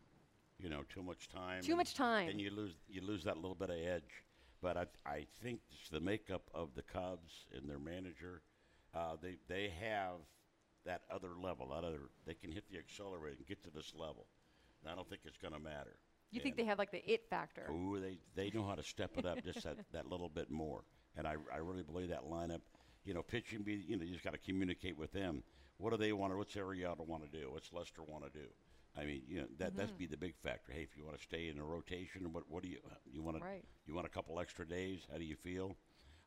[0.59, 1.63] You know, too much time.
[1.63, 2.29] Too much time.
[2.29, 4.25] And you lose you lose that little bit of edge.
[4.63, 8.43] But I I think it's the makeup of the Cubs and their manager,
[8.95, 10.21] uh, they they have
[10.87, 14.27] that other level, that other they can hit the accelerator and get to this level.
[14.85, 15.97] And I don't think it's going to matter.
[16.31, 17.71] You think they have like the it factor?
[17.71, 20.83] Ooh, they they know how to step it up just that, that little bit more.
[21.17, 22.61] And I, I really believe that lineup,
[23.05, 25.43] you know, pitching be you know, you just got to communicate with them.
[25.79, 27.51] What do they want to what's Arrieta want to do?
[27.53, 28.47] What's Lester want to do?
[28.97, 29.77] I mean, you know, that Mm-hmm.
[29.79, 30.73] that's be the big factor.
[30.73, 32.79] Hey, if you want to stay in a rotation, what what do you
[33.11, 33.65] you want to Right.
[33.87, 35.07] you want a couple extra days?
[35.11, 35.77] How do you feel?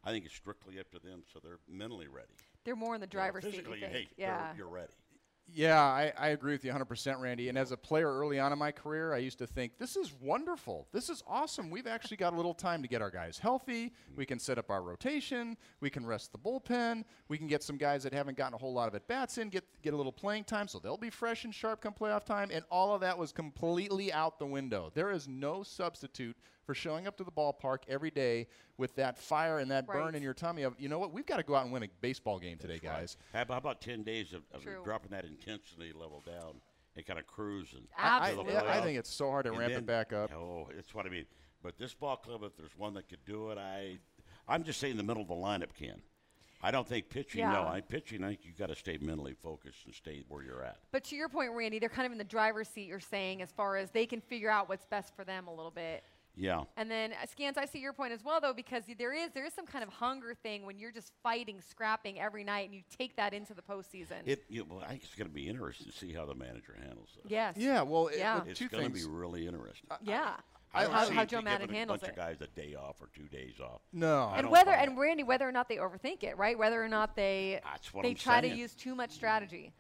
[0.06, 2.32] I think it's strictly up to them, so they're mentally ready.
[2.64, 3.52] They're more in the You know, driver's seat.
[3.52, 4.54] Physically, hey, yeah.
[4.56, 4.94] you're ready.
[5.54, 7.48] Yeah, I, I agree with you 100%, Randy.
[7.48, 10.14] And as a player early on in my career, I used to think, this is
[10.22, 10.88] wonderful.
[10.92, 11.70] This is awesome.
[11.70, 13.94] We've actually got a little time to get our guys healthy.
[14.16, 15.56] We can set up our rotation.
[15.80, 17.06] We can rest the bullpen.
[17.30, 19.48] We can get some guys that haven't gotten a whole lot of at bats in,
[19.50, 22.50] get, get a little playing time, so they'll be fresh and sharp come playoff time.
[22.52, 24.92] And all of that was completely out the window.
[24.94, 26.36] There is no substitute
[26.68, 28.46] for showing up to the ballpark every day
[28.78, 31.38] with that fire and that burn in your tummy of, you know what, we've got
[31.38, 33.16] to go out and win a baseball game today, guys.
[33.34, 36.60] How about, how about ten days of, of dropping that intensity level down
[36.98, 37.88] and kind of cruising?
[37.98, 40.32] I, I, I think it's so hard to And ramp then- it back up.
[40.36, 41.26] Oh, that's what I mean.
[41.64, 43.98] But this ball club, if there's one that could do it, I,
[44.48, 46.02] I'm just saying the middle of the lineup can.
[46.62, 47.42] I don't think pitching.
[47.46, 47.68] No, Yeah.
[47.70, 48.24] I pitching.
[48.24, 50.78] I think you got to stay mentally focused and stay where you're at.
[50.92, 52.88] But to your point, Randy, they're kind of in the driver's seat.
[52.88, 55.72] You're saying as far as they can figure out what's best for them a little
[55.72, 56.04] bit.
[56.40, 56.64] Yeah.
[56.78, 59.46] And then uh, scans, I see your point as well, though, because there is there
[59.46, 62.82] is some kind of hunger thing when you're just fighting, scrapping every night, and you
[62.96, 64.22] take that into the postseason.
[64.26, 64.44] It.
[64.48, 67.10] You well, I think it's going to be interesting to see how the manager handles
[67.16, 67.26] this.
[67.32, 67.56] yes.
[67.58, 68.36] Yeah, well, it- Yeah.
[68.36, 69.06] look, It's two going to things.
[69.08, 69.90] be really interesting.
[70.04, 70.36] Yeah.
[70.74, 72.12] I don't how, see how it Joe giving Maddon a handles bunch it.
[72.12, 73.82] of guys a day off or two days off.
[73.94, 74.98] no, I and don't whether buy and.
[75.00, 76.56] Randy, whether or not they overthink it, right?
[76.58, 78.60] Whether or not they That's what they I'm try to saying.
[78.60, 79.74] use too much strategy.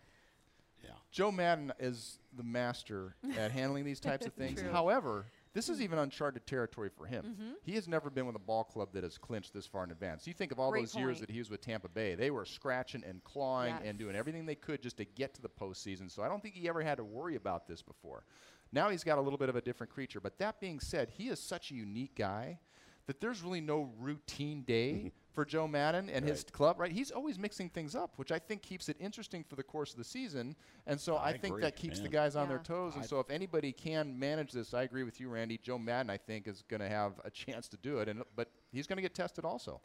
[0.84, 0.91] Yeah.
[1.12, 4.62] Joe Maddon is the master at handling these types of things.
[4.62, 4.72] True.
[4.72, 5.26] However,
[5.58, 7.24] this is even uncharted territory for him.
[7.26, 7.52] Mm-hmm.
[7.63, 10.28] He has never been with a ball club that has clinched this far in advance.
[10.28, 12.46] You think of all Great those years that he was with Tampa Bay; they were
[12.46, 13.82] scratching and clawing Yes.
[13.86, 16.12] and doing everything they could just to get to the postseason.
[16.12, 18.24] So I don't think he ever had to worry about this before.
[18.72, 20.20] Now he's got a little bit of a different creature.
[20.20, 22.60] But that being said, he is such a unique guy
[23.08, 26.91] that there's really no routine day for Joe Maddon and his club, right?
[26.91, 30.00] He's always mixing things up, which I think keeps it interesting for the course of
[30.00, 30.56] the season.
[30.88, 32.95] And so I, I think agree, that keeps the guys on their toes.
[32.95, 35.60] And I- so if anybody can manage this, I agree with you, Randy.
[35.60, 38.10] Joe Maddon, I think, is going to have a chance to do it.
[38.10, 39.80] And but he's going to get tested also.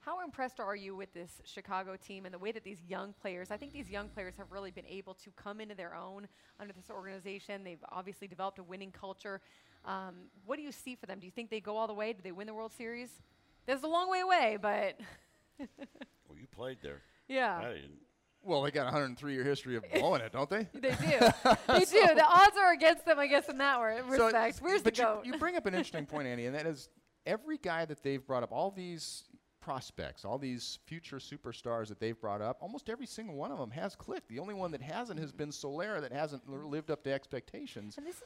[0.00, 3.50] How impressed are you with this Chicago team and the way that these young players,
[3.50, 6.28] I think these young players have really been able to come into their own
[6.60, 7.64] under this organization.
[7.64, 9.40] They've obviously developed a winning culture.
[9.86, 11.18] Um, what do you see for them?
[11.18, 12.12] Do you think they go all the way?
[12.12, 13.08] Do they win the World Series?
[13.68, 14.98] There's a long way away, but
[16.28, 17.02] Well, you played there.
[17.28, 17.58] yeah.
[17.58, 17.98] I didn't.
[18.42, 20.66] Well, they got a 103 year history of blowing it, don't they?
[20.74, 20.96] They do.
[21.68, 22.14] they do.
[22.14, 24.58] The odds are against them, I guess, in that wor- So, respect.
[24.62, 25.26] Where's the but you- goat?
[25.26, 26.88] You, bring up an interesting point, Andy, and that is
[27.26, 29.24] every guy that they've brought up, all these
[29.60, 33.70] prospects, all these future superstars that they've brought up, almost every single one of them
[33.72, 34.28] has clicked.
[34.28, 37.98] The only one that hasn't has been Solera that hasn't l- lived up to expectations.
[37.98, 38.22] And this-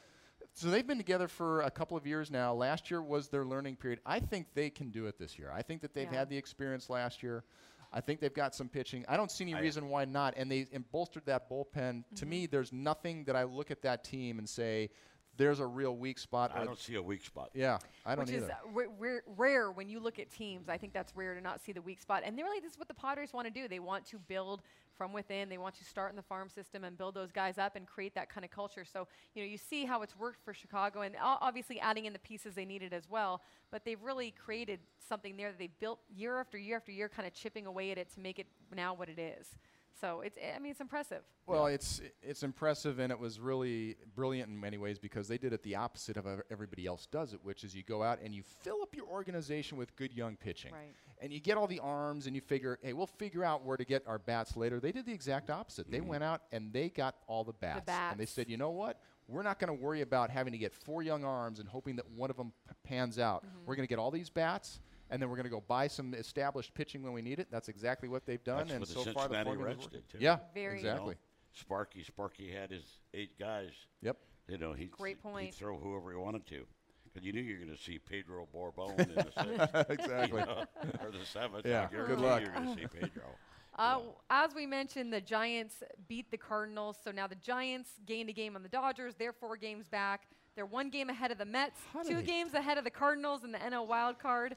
[0.55, 2.53] So they've been together for a couple of years now.
[2.53, 4.01] Last year was their learning period.
[4.05, 5.51] I think they can do it this year.
[5.53, 6.19] I think that they've Yeah.
[6.19, 7.45] had the experience last year.
[7.93, 9.05] I think they've got some pitching.
[9.09, 10.35] I don't see any I- reason why not.
[10.37, 12.05] And they and bolstered that bullpen.
[12.17, 12.29] To mm-hmm.
[12.29, 14.91] me, there's nothing that I look at that team and say
[15.37, 16.53] there's a real weak spot.
[16.55, 17.51] I don't see a weak spot.
[17.55, 18.47] yeah, I don't which either.
[18.47, 20.69] Which is uh, ra- rare, rare when you look at teams.
[20.69, 22.23] I think that's rare to not see the weak spot.
[22.25, 23.67] And really, this is what the Padres want to do.
[23.69, 24.63] They want to build
[24.97, 25.49] from within.
[25.49, 28.15] They want to start in the farm system and build those guys up and create
[28.15, 28.85] that kind of culture.
[28.85, 32.13] So, you know, you see how it's worked for Chicago and o- obviously adding in
[32.13, 33.41] the pieces they needed as well.
[33.71, 37.27] But they've really created something there that they built year after year after year, kind
[37.27, 39.49] of chipping away at it to make it now what it is.
[40.01, 41.23] So it's I mean it's impressive.
[41.47, 45.53] Well, it's it's impressive, and it was really brilliant in many ways because they did
[45.53, 48.43] it the opposite of everybody else does it, which is you go out and you
[48.43, 50.95] fill up your organization with good young pitching, Right.
[51.21, 53.85] and you get all the arms, and you figure, hey, we'll figure out where to
[53.85, 54.81] get our bats later.
[54.81, 55.91] They did the exact opposite.
[55.91, 59.01] They went out and they got all the bats, and they said, you know what?
[59.29, 62.11] We're not going to worry about having to get four young arms and hoping that
[62.11, 63.45] one of them p- pans out.
[63.47, 63.59] Mm-hmm.
[63.67, 64.81] We're going to get all these bats.
[65.13, 67.49] And then we're going to go buy some established pitching when we need it.
[67.51, 69.85] That's exactly what they've done, That's and what the so far the Cincinnati formula's Reds
[69.85, 70.01] working.
[70.01, 70.19] did, too.
[70.21, 71.15] Yeah, Very- You know, exactly.
[71.53, 73.71] Sparky, Sparky had his eight guys.
[74.01, 74.17] Yep.
[74.49, 75.45] You know, he Great point.
[75.47, 76.65] He'd throw whoever he wanted to,
[77.05, 80.41] because you knew you were going to see Pedro Borbon in the sixth, exactly.
[80.41, 80.65] you know,
[81.03, 81.67] or the seventh.
[81.67, 82.41] Yeah, I good luck.
[82.43, 83.25] You're going to see Pedro.
[83.79, 88.33] Uh, As we mentioned, the Giants beat the Cardinals, so now the Giants gained a
[88.35, 89.15] game on the Dodgers.
[89.19, 90.25] They're four games back.
[90.55, 93.51] They're one game ahead of the Mets, How two games ahead of the Cardinals in
[93.53, 94.57] the NL wild card.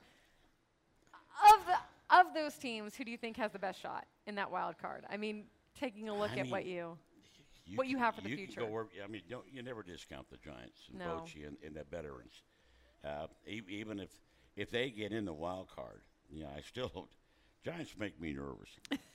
[1.44, 4.50] Of the of those teams, who do you think has the best shot in that
[4.52, 5.06] wild card?
[5.10, 5.46] I mean,
[5.80, 6.98] taking a look I at what mean, you.
[7.76, 8.62] What you have for the you future.
[8.62, 11.24] Can go where, I mean, don't, you never discount the Giants and No.
[11.26, 12.44] Bochy and, and the veterans.
[13.04, 14.12] Uh, e- even if
[14.56, 17.10] if they get in the wild card, you know, I still.
[17.64, 18.70] Giants make me nervous.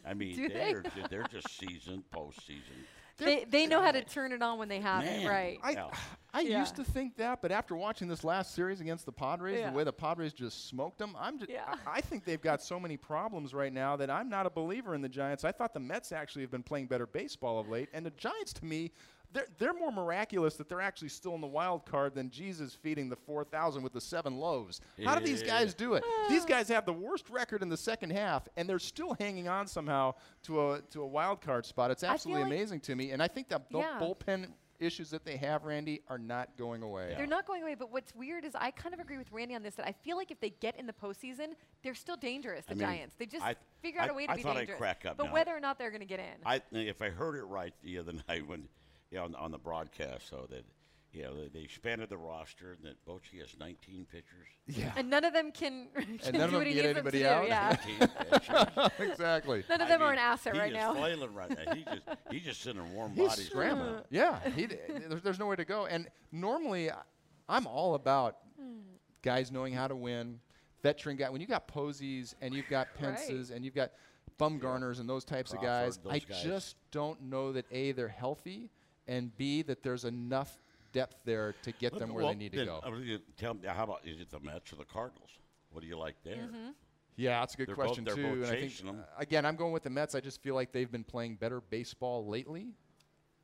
[0.05, 0.55] I mean, Do they?
[0.55, 2.83] they're ju- they're just season postseason.
[3.25, 5.59] They, they know how to turn it on when they have Man, it, right?
[5.63, 5.91] I, Yeah.
[6.33, 6.61] I Yeah.
[6.61, 9.71] used to think that, but after watching this last series against the Padres, Yeah.
[9.71, 11.65] the way the Padres just smoked them, I'm just, Yeah.
[11.87, 14.95] I, I think they've got so many problems right now that I'm not a believer
[14.95, 15.45] in the Giants.
[15.45, 18.53] I thought the Mets actually have been playing better baseball of late, and the Giants,
[18.55, 18.93] to me,
[19.33, 23.09] they're, they're more miraculous that they're actually still in the wild card than Jesus feeding
[23.09, 24.81] the 4,000 with the seven loaves.
[25.05, 26.05] How do these guys do it?
[26.29, 29.67] these guys have the worst record in the second half, and they're still hanging on
[29.67, 30.15] somehow
[30.45, 31.91] to a to a wild card spot.
[31.91, 33.99] It's absolutely like- amazing to me, and I think that the Yeah.
[34.01, 37.13] bullpen issues that they have, Randy, are not going away.
[37.15, 39.63] They're not going away, but what's weird is I kind of agree with Randy on
[39.63, 41.49] this that I feel like if they get in the postseason,
[41.83, 42.65] they're still dangerous.
[42.65, 44.43] The I mean, Giants, they just I- figure out I- a way to I be
[44.43, 44.79] thought I'd dangerous.
[44.79, 45.33] crack up but now.
[45.35, 47.99] whether or not they're going to get in, I if I heard it right the
[47.99, 48.69] other night when,
[49.11, 50.65] you know, on, on the broadcast, so that,
[51.13, 54.49] you know, they, they expanded the roster and that Bochy has 19 pitchers.
[54.67, 57.19] Yeah, and none of them can, can none of them what get needs them anybody
[57.21, 57.27] do.
[57.27, 57.49] out?
[57.49, 59.65] Yeah, exactly.
[59.69, 60.95] none of I them are an asset he right is now.
[60.95, 61.75] flailing right now.
[61.75, 63.47] He just he's just sitting in warm He's bodies.
[63.47, 63.95] scrambling.
[63.97, 64.03] Uh.
[64.11, 64.77] yeah, he, d-
[65.09, 65.87] there's, there's nowhere to go.
[65.87, 67.03] And normally, I-
[67.49, 68.79] I'm all about hmm.
[69.23, 70.39] guys knowing how to win,
[70.85, 71.31] veteran guy.
[71.31, 73.17] When you got Poseys and you've got Right.
[73.17, 73.91] Pences and you've got
[74.39, 76.43] Bumgarners and those types of guys, Crawford, I guys.
[76.45, 78.71] just don't know that a they're healthy
[79.11, 80.59] and b that there's enough
[80.93, 82.81] depth there to get them where Well, they need to go.
[82.83, 83.03] I was
[83.37, 85.31] tell me, how about is it the Mets or the Cardinals?
[85.71, 86.37] What do you like there?
[86.49, 86.71] Mm-hmm.
[87.17, 88.23] Yeah, that's a good They're both- question they're too.
[88.23, 89.01] both and I think chasing 'em.
[89.01, 90.15] uh, again, I'm going with the Mets.
[90.15, 92.73] I just feel like they've been playing better baseball lately,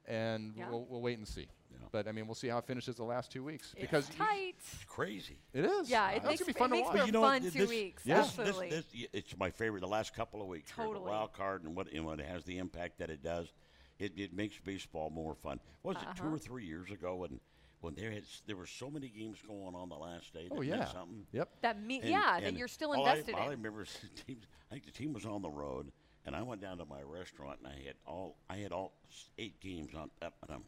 [0.07, 0.71] and Yeah.
[0.71, 1.49] we'll, we'll wait and see.
[1.71, 1.79] Yeah.
[1.93, 4.55] But I mean, we'll see how it finishes the last two weeks It's because tight.
[4.59, 5.39] It's crazy.
[5.53, 5.91] it is.
[5.91, 6.99] Yeah, it makes, gonna be it fun to makes watch.
[7.01, 8.03] for you know fun th- two this- weeks.
[8.07, 8.23] Yeah.
[8.23, 8.71] This, this, Absolutely.
[8.71, 9.81] this, it's my favorite.
[9.81, 11.05] The last couple of weeks, here, Totally.
[11.05, 13.53] the wild card and what and when it has the impact that it does,
[13.99, 15.61] it, it makes baseball more fun.
[15.83, 16.35] Was it two Uh-huh.
[16.35, 17.41] or three years ago when
[17.81, 20.49] when there had there were so many games going on the last day?
[20.51, 20.93] Oh that meant yeah.
[20.93, 21.27] something.
[21.33, 21.49] Yep.
[21.63, 23.97] that me, And- yeah, that and you're still all invested I, all I remember is
[24.03, 24.45] the teams.
[24.71, 25.93] I think the team was on the road,
[26.25, 28.93] and I went down to my restaurant and I had all I had all
[29.39, 30.65] eight games on, up, and I'm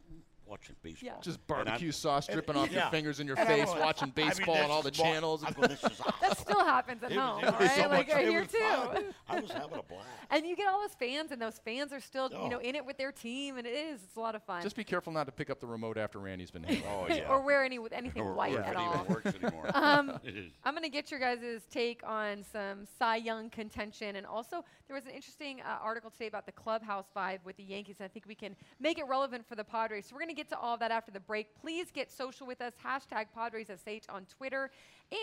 [0.49, 1.19] watching baseball.
[1.21, 4.13] Just barbecue sauce and- dripping off your fingers in your And I'm face, going, watching
[4.15, 5.43] I mean, baseball on all the is channels.
[5.43, 5.67] Go,
[6.21, 7.71] that still happens at It was- home, it was right?
[7.75, 8.57] so like much- right here too.
[8.59, 9.03] fun.
[9.29, 10.07] I was having a blast.
[10.31, 12.67] And you get all those fans, and those fans are still, you know, Oh.
[12.67, 14.03] in it with their team, and it is.
[14.03, 14.61] It's a lot of fun.
[14.61, 16.83] Just be careful not to pick up the remote after Randy's been hitting.
[16.89, 17.27] Oh yeah.
[17.29, 18.93] or wear any anything Or- white or at all.
[19.01, 19.71] even works anymore.
[19.73, 20.19] Um,
[20.63, 24.17] I'm going to get your guys' take on some Cy Young contention.
[24.17, 27.63] And also, there was an interesting uh, article today about the clubhouse vibe with the
[27.63, 27.95] Yankees.
[27.99, 30.05] And I think we can make it relevant for the Padres.
[30.07, 31.53] So we're going to get to all of that after the break.
[31.59, 34.71] Please get social with us, hashtag PadresSH on Twitter.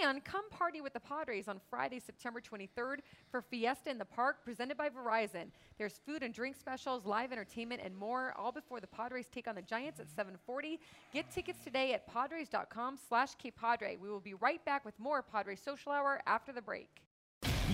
[0.03, 2.99] And come party with the Padres on Friday, September 23rd
[3.31, 5.47] for Fiesta in the Park, presented by Verizon.
[5.79, 9.55] There's food and drink specials, live entertainment, and more, all before the Padres take on
[9.55, 10.81] the Giants at 740.
[11.15, 13.99] Get tickets today at padres.com slash kpadre.
[13.99, 17.06] We will be right back with more Padres Social Hour after the break.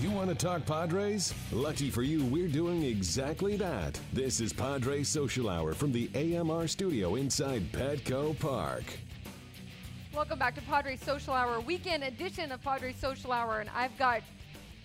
[0.03, 1.33] You want to talk Padres?
[1.53, 3.97] Lucky for you, we're doing exactly that.
[4.11, 8.83] This is Padres Social Hour from the AMR studio inside Petco Park.
[10.13, 14.23] Welcome back to Padres Social Hour, weekend edition of Padres Social Hour, and I've got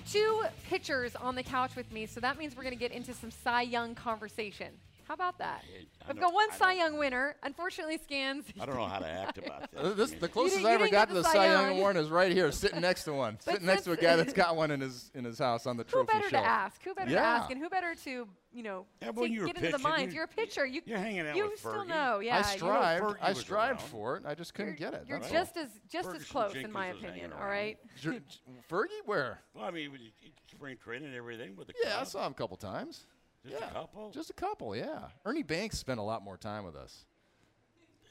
[0.09, 3.13] two pitchers on the couch with me, so that means we're going to get into
[3.13, 4.69] some Cy Young conversation.
[5.09, 5.65] How about that?
[5.65, 7.35] I- I I've got one I Cy Young winner.
[7.43, 8.45] Unfortunately, Scans.
[8.61, 10.11] I don't know how to act about this.
[10.11, 11.79] This, the closest I ever got to the the Cy Cy Young Young.
[11.79, 14.55] Award is right here, sitting next to one, sitting next to a guy that's got
[14.57, 16.47] one in his in his house on the Who trophy better to shelf.
[16.47, 16.83] ask?
[16.83, 17.51] Who better to ask?
[17.51, 19.91] And who better to, you know, Yeah, when take- you were get into the pitching,
[19.91, 20.13] minds?
[20.15, 20.67] you- You're a pitcher.
[20.67, 21.89] You, you're hanging out you with still Fergie.
[21.89, 22.19] know.
[22.21, 23.05] Yeah, I you- strived.
[23.05, 23.89] Fergie I was strived around.
[23.91, 24.23] for it.
[24.27, 25.07] I just couldn't You're, get it.
[25.09, 27.13] you're that's just as just as Ferguson close, in my opinion.
[27.15, 27.49] hanging All around.
[27.49, 27.79] right.
[27.83, 27.91] all.
[28.13, 28.23] Jer-
[28.71, 29.41] Fergie, where?
[29.55, 32.25] Well, I mean, when you- you spring training and everything with the Yeah, I saw
[32.27, 33.07] him a couple times.
[33.49, 34.11] Just yeah, a couple.
[34.11, 35.09] Just a couple, yeah.
[35.25, 37.05] Ernie Banks spent a lot more time with us.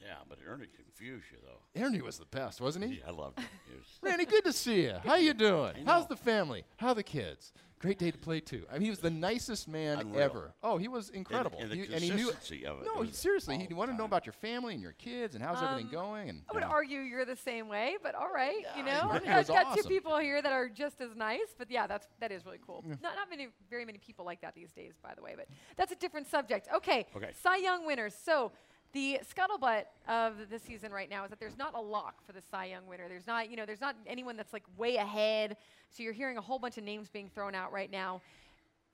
[0.04, 1.82] Yeah, but Ernie confused you though.
[1.84, 2.96] Ernie was the best, wasn't he?
[2.96, 3.44] Yeah, I loved it.
[3.70, 4.94] It Randy, good to see you.
[5.04, 5.74] How you doing?
[5.86, 6.64] How's the family?
[6.76, 7.52] How the kids?
[7.80, 8.64] Great day to play too.
[8.68, 10.20] I mean, he was the nicest man Unreal.
[10.20, 10.52] ever.
[10.64, 11.60] Oh, he was incredible.
[11.60, 12.24] and the He- he knew.
[12.26, 14.82] consistency of it No, he, seriously, he the wanted to know about your family and
[14.82, 16.28] your kids and how's everything Um, going.
[16.28, 16.68] And I would yeah.
[16.70, 19.84] argue you're the same way, but all right, you know, Ernie I've was got two
[19.84, 21.54] people here that are just as nice.
[21.56, 22.82] But yeah, that's that is really cool.
[23.00, 25.34] Not not many, very many people like that these days, by the way.
[25.36, 26.66] But that's a different subject.
[26.74, 27.30] Okay, Okay.
[27.40, 28.12] Cy Young winners.
[28.12, 28.50] So
[28.92, 32.40] the scuttlebutt of the season right now is that there's not a lock for the
[32.40, 33.08] Cy Young winner.
[33.08, 35.56] There's not, you know, there's not anyone that's like way ahead.
[35.90, 38.22] So you're hearing a whole bunch of names being thrown out right now.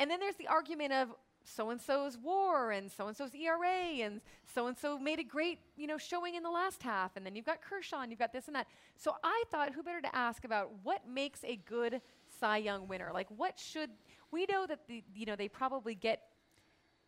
[0.00, 1.10] And then there's the argument of
[1.44, 4.20] so and so's war and so and so's ERA and
[4.54, 7.16] so and so made a great, you know, showing in the last half.
[7.16, 8.66] And then you've got Kershaw and you've got this and that.
[8.96, 12.00] So I thought, who better to ask about what makes a good
[12.40, 13.10] Cy Young winner?
[13.12, 13.90] Like, what should
[14.30, 16.22] we know that the, you know, they probably get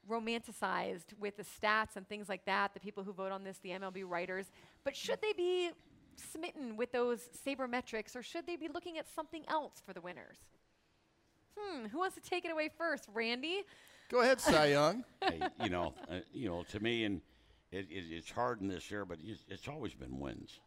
[0.09, 3.71] romanticized with the stats and things like that, the people who vote on this, the
[3.71, 4.47] MLB writers.
[4.85, 5.71] But should they be
[6.17, 10.39] smitten with those sabermetrics or should they be looking at something else for the winners?
[11.59, 13.07] Hmm, who wants to take it away first?
[13.13, 13.63] Randy?
[14.11, 15.05] Go ahead, Cy Young.
[15.23, 17.21] hey, you know, uh, you know, to me, and
[17.73, 20.61] it, it, it's hard in this year, but it's, it's always been wins.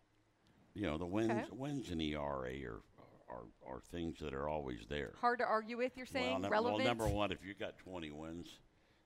[0.74, 1.46] You know, the wins, Okay.
[1.52, 2.20] wins in ERA
[2.66, 2.82] are,
[3.30, 5.14] are are things that are always there.
[5.22, 6.32] Hard to argue with, you're saying?
[6.32, 6.78] well, num- Relevant?
[6.80, 8.48] well, number one, if you got 20 wins,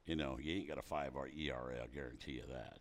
[0.06, 1.76] you know, you ain't got a five R ERA.
[1.82, 2.80] I'll guarantee you that.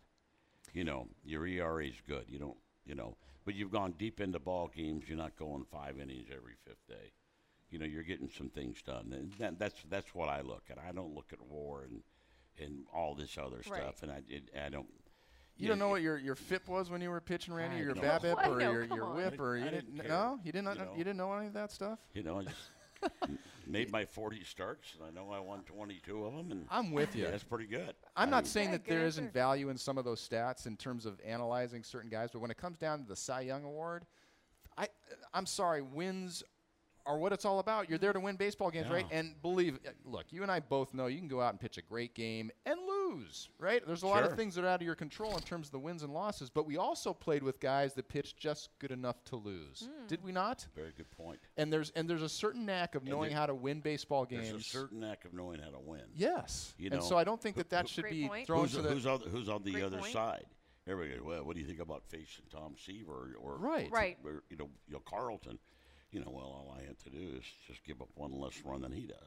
[0.73, 2.25] You know, your ERA is good.
[2.27, 5.05] You don't, you know, but you've gone deep into ball games.
[5.07, 7.11] You're not going five innings every fifth day.
[7.69, 10.77] You know, you're getting some things done, and that, that's that's what I look at.
[10.77, 12.01] I don't look at WAR and
[12.59, 13.81] and all this other Right.
[13.81, 14.87] stuff, and I it, I don't.
[15.55, 17.93] You don't know what your, your FIP was when you were pitching, Randy, or your
[17.93, 18.03] don't.
[18.03, 19.15] BABIP, I or your, come your on.
[19.15, 20.01] WHIP, or you didn't didn't?
[20.01, 20.71] care, No, you didn't.
[20.73, 20.91] you know, know.
[20.97, 21.99] you didn't know any of that stuff.
[22.13, 22.69] You know, I just
[23.29, 26.91] m- made my 40 starts, and I know I won 22 of them, and I'm
[26.91, 27.25] with you.
[27.25, 27.93] that's pretty good.
[28.15, 29.07] I'm I not mean, saying Yeah, that good there answer.
[29.21, 32.51] isn't value in some of those stats in terms of analyzing certain guys, but when
[32.51, 34.05] it comes down to the Cy Young Award,
[34.77, 34.87] I,
[35.33, 36.43] I'm sorry, wins
[37.05, 37.89] are what it's all about.
[37.89, 39.05] You're there to win baseball games, right?
[39.11, 41.77] And believe, uh, look, you and I both know you can go out and pitch
[41.77, 43.85] a great game and lose, right?
[43.85, 45.79] There's a lot of things that are out of your control in terms of the
[45.79, 49.35] wins and losses, but we also played with guys that pitched just good enough to
[49.35, 49.89] lose.
[49.89, 50.07] Hmm.
[50.07, 50.65] Did we not?
[50.75, 51.39] Very good point.
[51.57, 54.49] And there's and there's a certain knack of knowing there- how to win baseball games.
[54.49, 56.03] There's a certain knack of knowing how to win.
[56.15, 56.73] yes.
[56.77, 58.47] You and know, so I don't think that that who- should be point.
[58.47, 60.13] thrown Who's, to the who's, on, who's on the other point.
[60.13, 60.45] side?
[60.85, 63.89] Everybody, goes, well, what do you think about facing Tom Seaver or Right.
[63.89, 64.17] Right.
[64.25, 65.57] or, you know, you know Carlton?
[66.13, 68.81] You know, well, all I had to do is just give up one less run
[68.81, 69.17] than he does.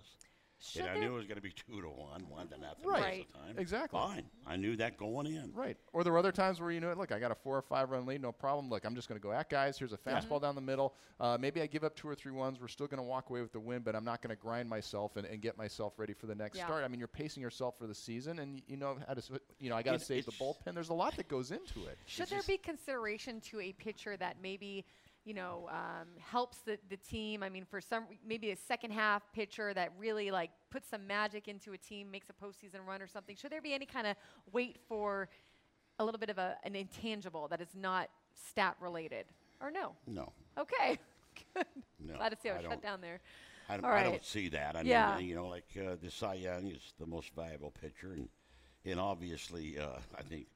[0.58, 2.86] Should and I knew it was going to be two to one, one to nothing
[2.86, 2.94] Right.
[2.96, 3.20] most Right.
[3.20, 3.58] of the time.
[3.58, 4.00] Exactly.
[4.00, 4.30] Fine.
[4.46, 5.52] I knew that going in.
[5.52, 5.76] Right.
[5.92, 7.62] Or there were other times where you know, it look, I got a four or
[7.62, 8.70] five run lead, no problem.
[8.70, 9.78] Look, I'm just going to go at guys.
[9.78, 10.94] Here's a fastball down the middle.
[11.20, 12.58] Uh, maybe I give up two or three ones.
[12.58, 14.66] We're still going to walk away with the win, but I'm not going to grind
[14.70, 16.64] myself and, and get myself ready for the next Yeah.
[16.66, 16.84] start.
[16.84, 19.22] I mean, you're pacing yourself for the season, and you know how to,
[19.60, 20.72] you know, I got to save the bullpen.
[20.72, 21.98] There's a lot that goes into it.
[22.06, 24.86] Should there be consideration to a pitcher that maybe,
[25.26, 27.42] you know, um, helps the, the team?
[27.42, 31.48] I mean, for some, maybe a second half pitcher that really like puts some magic
[31.48, 33.34] into a team, makes a postseason run or something.
[33.36, 34.16] Should there be any kind of
[34.52, 35.28] wait for
[35.98, 38.08] a little bit of a, an intangible that is not
[38.48, 39.26] stat related?
[39.60, 39.94] Or no?
[40.06, 40.32] No.
[40.56, 40.96] Okay.
[41.54, 41.66] Good.
[41.98, 43.20] No, Glad to see I was shut down there.
[43.68, 44.76] I don't, All I don't see that.
[44.76, 45.16] I Yeah.
[45.16, 48.28] mean, you know, like uh, the Cy Young is the most valuable pitcher, and
[48.84, 50.46] and obviously, uh, I think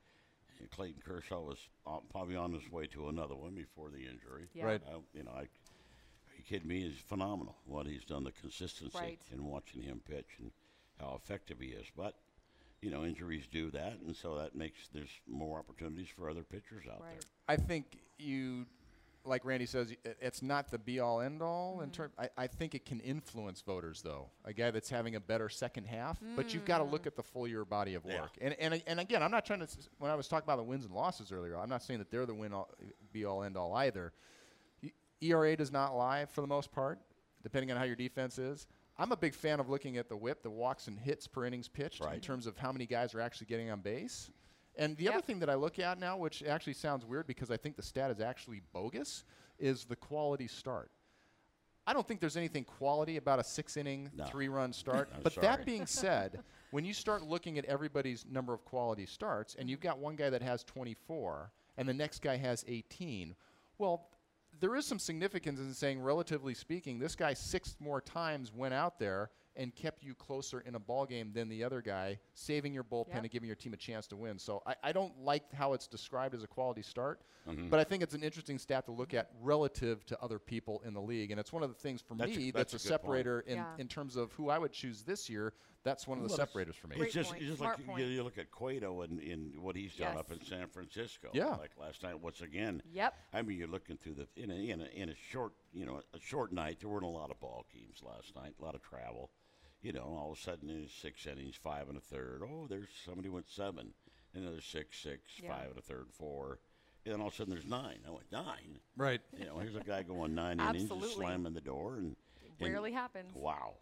[0.68, 4.48] Clayton Kershaw was uh, probably on his way to another one before the injury.
[4.54, 4.64] Yeah.
[4.66, 4.82] Right.
[4.86, 6.82] I, you know, I, are you kidding me?
[6.84, 9.18] It's phenomenal what he's done, the consistency Right.
[9.32, 10.50] in watching him pitch and
[10.98, 11.86] how effective he is.
[11.96, 12.14] But
[12.82, 16.84] you know, injuries do that, and so that makes there's more opportunities for other pitchers
[16.90, 17.10] out Right.
[17.20, 17.28] there.
[17.48, 18.66] I think you,
[19.24, 22.02] like Randy says, i- it's not the be all end all in mm-hmm.
[22.02, 22.12] term.
[22.18, 24.30] I, I think it can influence voters though.
[24.44, 26.92] A guy that's having a better second half, but you've got to mm.
[26.92, 28.22] look at the full year body of Yeah.
[28.22, 28.36] work.
[28.40, 29.68] And and and again, I'm not trying to.
[29.98, 32.26] When I was talking about the wins and losses earlier, I'm not saying that they're
[32.26, 34.12] the win all, eh, be all end all either.
[35.22, 36.98] ERA does not lie for the most part,
[37.42, 38.66] depending on how your defense is.
[38.96, 41.68] I'm a big fan of looking at the whip, the walks and hits per innings
[41.68, 44.30] pitched, in terms of how many guys are actually getting on base.
[44.80, 47.58] And the other thing that I look at now, which actually sounds weird because I
[47.58, 49.24] think the stat is actually bogus,
[49.58, 50.90] is the quality start.
[51.86, 54.24] I don't think there's anything quality about a six inning, No.
[54.24, 55.10] three run start.
[55.14, 55.46] I'm but sorry.
[55.46, 56.40] that being said,
[56.70, 60.30] when you start looking at everybody's number of quality starts and you've got one guy
[60.30, 63.34] that has 24 and the next guy has 18,
[63.76, 64.08] well,
[64.60, 68.98] there is some significance in saying, relatively speaking, this guy six more times went out
[68.98, 69.30] there
[69.60, 73.08] and kept you closer in a ball game than the other guy, saving your bullpen
[73.14, 73.22] Yep.
[73.22, 74.38] and giving your team a chance to win.
[74.38, 77.70] So I, I don't like how it's described as a quality start, Mm-hmm.
[77.70, 80.92] but I think it's an interesting stat to look at relative to other people in
[80.92, 81.30] the league.
[81.30, 83.40] And it's one of the things for That's a- me that's that's, a a, separator
[83.40, 83.64] in, Yeah.
[83.78, 85.54] in terms of who I would choose this year.
[85.82, 86.96] That's one of the Well, separators for me.
[86.98, 90.12] It's just, it's just like you, you look at Cueto and, and what he's done
[90.12, 90.20] Yes.
[90.20, 91.28] up in San Francisco.
[91.32, 91.54] Yeah.
[91.56, 92.82] Like last night, once again.
[92.92, 93.14] Yep.
[93.32, 96.02] I mean, you're looking through the in a, in a in a short you know
[96.12, 96.80] a short night.
[96.80, 98.52] There weren't a lot of ball games last night.
[98.60, 99.30] A lot of travel.
[99.82, 102.42] You know, all of a sudden there's six innings, five and a third.
[102.44, 103.92] Oh, there's somebody went seven.
[104.34, 105.56] Another six, six, Yeah.
[105.56, 106.58] five and a third, four.
[107.04, 107.98] And then all of a sudden there's nine.
[108.06, 108.78] I went nine.
[108.96, 109.20] Right.
[109.38, 112.14] You know, here's a guy going nine innings, just slamming the door, and,
[112.60, 113.34] and Rarely happens.
[113.34, 113.74] Wow.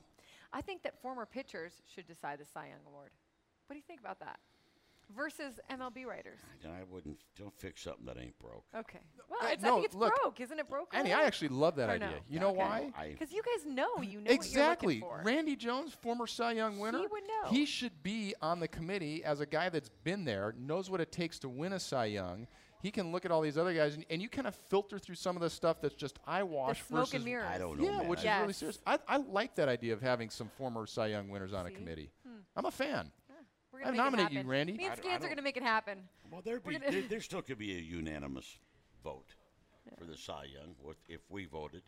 [0.53, 3.11] I think that former pitchers should decide the Cy Young Award.
[3.67, 4.39] What do you think about that?
[5.17, 6.39] Versus MLB writers.
[6.67, 8.65] I wouldn't don't fix something that ain't broke.
[8.77, 8.99] Okay.
[9.31, 10.95] Well, Uh, it's, I think it's look, broke, isn't it broke?
[10.95, 12.09] Annie, I actually love that Or idea.
[12.11, 12.17] no?
[12.29, 12.59] You know Okay.
[12.95, 13.09] why?
[13.13, 15.01] Because you guys know, you know exactly.
[15.01, 15.25] what you're for.
[15.25, 16.99] Randy Jones, former Cy Young winner.
[16.99, 17.51] He would know.
[17.51, 21.11] He should be on the committee as a guy that's been there, knows what it
[21.11, 22.47] takes to win a Cy Young.
[22.81, 25.17] He can look at all these other guys, and, and you kind of filter through
[25.17, 27.49] some of the stuff that's just eyewash smoke versus and mirrors.
[27.49, 28.09] I don't know, yeah, man.
[28.09, 28.79] which I- is really serious.
[28.87, 31.75] I, I like that idea of having some former Cy Young winners on a See?
[31.75, 32.11] committee.
[32.55, 33.11] I'm a fan.
[33.79, 34.51] We're I gonna make it nominate you.
[34.51, 34.73] Randy.
[34.75, 35.99] Me and don't- Scans are don't- going to make it happen.
[36.31, 38.59] Well, there We're be gonna- there, there still could be a unanimous
[39.05, 39.35] vote
[39.99, 41.83] for the Cy Young with, if we voted.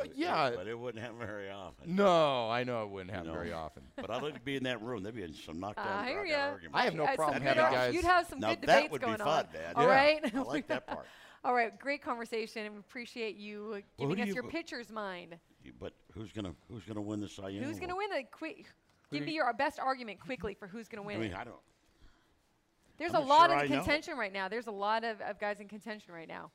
[0.00, 0.50] Uh, yeah.
[0.54, 1.94] but it wouldn't happen very often.
[1.94, 3.34] No, I know it wouldn't happen No.
[3.34, 3.84] very often.
[3.96, 5.02] But I'd like to be in that room.
[5.04, 6.44] There'd be some knockdown, I hear drag-out ya.
[6.52, 6.70] arguments.
[6.80, 7.94] I have no Uh, some problem good having ar- guys.
[7.94, 9.52] You'd have some Now good that debates would be going fun, on.
[9.52, 9.72] man.
[9.76, 9.88] All Yeah.
[9.94, 10.34] right?
[10.34, 11.06] I like that part.
[11.44, 14.42] All right, great conversation, and we appreciate you uh, who giving do us you your
[14.44, 15.36] vo- pitcher's mind.
[15.78, 17.64] But who's gonna who's gonna win the Cy Young?
[17.64, 18.06] Who's going to award?
[18.10, 18.66] win the quick?
[19.14, 21.16] Give me your best argument quickly for who's going to win.
[21.16, 21.28] I win.
[21.30, 21.36] mean.
[21.38, 21.56] I don't.
[22.98, 23.76] There's I'm a lot sure in I know.
[23.82, 24.48] contention right now.
[24.48, 26.50] There's a lot of, of guys in contention right now.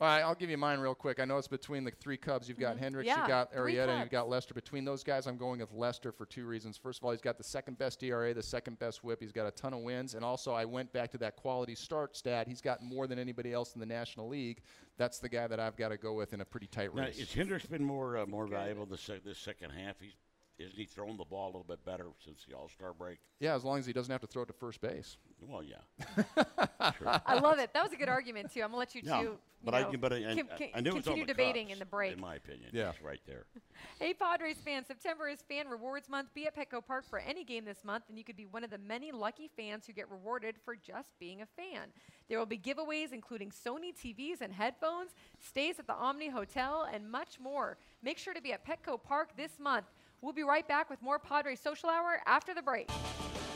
[0.00, 1.20] All right, I'll give you mine real quick.
[1.20, 2.48] I know it's between the three Cubs.
[2.48, 3.18] You've got Hendricks, Mm-hmm.
[3.20, 4.52] Yeah, you've got three Arrieta, and you've got Lester.
[4.52, 6.76] Between those guys, I'm going with Lester for two reasons.
[6.76, 9.20] First of all, he's got the second best ERA, the second best whip.
[9.20, 10.14] He's got a ton of wins.
[10.14, 12.48] And also, I went back to that quality start stat.
[12.48, 14.62] He's got more than anybody else in the National League.
[14.98, 17.18] That's the guy that I've got to go with in a pretty tight Now, race.
[17.20, 20.00] is Hendricks been more uh, more valuable this sec- this second half?
[20.00, 20.16] He's
[20.62, 23.18] isn't he throwing the ball a little bit better since the All Star break?
[23.40, 25.16] yeah, as long as he doesn't have to throw it to first base.
[25.48, 26.24] Well, yeah.
[26.80, 27.72] I love it.
[27.74, 28.60] That was a good argument too.
[28.62, 29.38] I'm gonna let you No, two.
[29.64, 31.26] but you I know, but I, I, con- I con- knew it was on continue
[31.26, 32.12] the debating Cubs, in the break.
[32.12, 32.90] In my opinion, Yeah.
[32.90, 33.44] it's right there.
[33.98, 36.32] Hey Padres fans, September is Fan Rewards Month.
[36.34, 38.70] Be at Petco Park for any game this month, and you could be one of
[38.70, 41.88] the many lucky fans who get rewarded for just being a fan.
[42.28, 45.10] There will be giveaways including Sony TVs and headphones,
[45.40, 47.76] stays at the Omni Hotel, and much more.
[48.02, 49.86] Make sure to be at Petco Park this month.
[50.22, 52.88] We'll be right back with more Padres Social Hour after the break.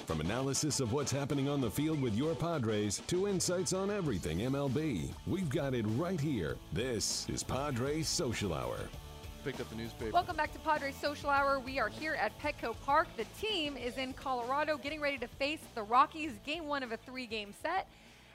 [0.05, 4.39] From analysis of what's happening on the field with your Padres to insights on everything
[4.39, 6.57] MLB, we've got it right here.
[6.73, 8.79] This is Padres Social Hour.
[9.45, 10.11] Picked up the newspaper.
[10.11, 11.61] Welcome back to Padres Social Hour.
[11.61, 13.07] We are here at Petco Park.
[13.17, 16.97] The team is in Colorado getting ready to face the Rockies, game one of a
[16.97, 17.87] three game set.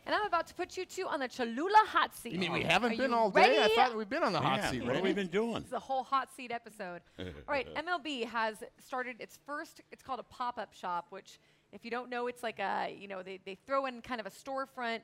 [0.06, 2.34] And I'm about to put you two on the Cholula hot seat.
[2.34, 3.58] you mean we haven't been you all day?
[3.58, 3.76] I ready?
[3.76, 5.58] thought we've been on the hot seat, what have we been doing?
[5.58, 7.02] It's a whole hot seat episode.
[7.20, 9.82] All right, MLB has started its first.
[9.92, 11.40] It's called a pop-up shop, which,
[11.72, 14.26] if you don't know, it's like a you know they they throw in kind of
[14.26, 15.02] a storefront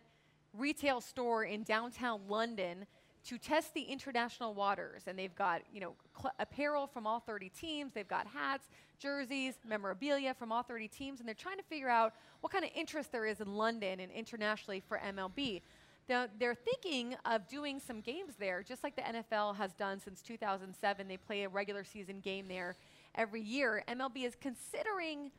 [0.54, 2.86] retail store in downtown London
[3.26, 7.50] to test the international waters, and they've got you know cl- apparel from all 30
[7.50, 7.94] teams.
[7.94, 8.68] They've got hats,
[9.00, 12.72] jerseys, memorabilia from all 30 teams, and they're trying to figure out what kind of
[12.76, 15.62] interest there is in London and internationally for MLB.
[16.10, 20.22] Now, they're thinking of doing some games there, just like the NFL has done since
[20.22, 21.08] 2007.
[21.08, 22.76] They play a regular season game there
[23.16, 23.84] every year.
[23.90, 25.32] MLB is considering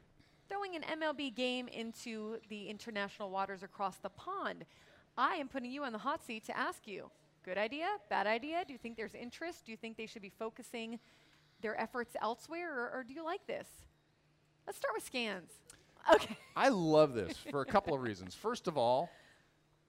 [0.49, 4.65] throwing an MLB game into the international waters across the pond.
[5.17, 7.11] I am putting you on the hot seat to ask you
[7.45, 8.63] good idea, bad idea?
[8.67, 9.65] Do you think there's interest?
[9.65, 10.99] Do you think they should be focusing
[11.61, 13.67] their efforts elsewhere, or, or do you like this?
[14.67, 15.53] Let's start with scans.
[16.15, 16.39] Okay.
[16.57, 18.35] I love this for a couple of reasons.
[18.35, 19.11] First of all,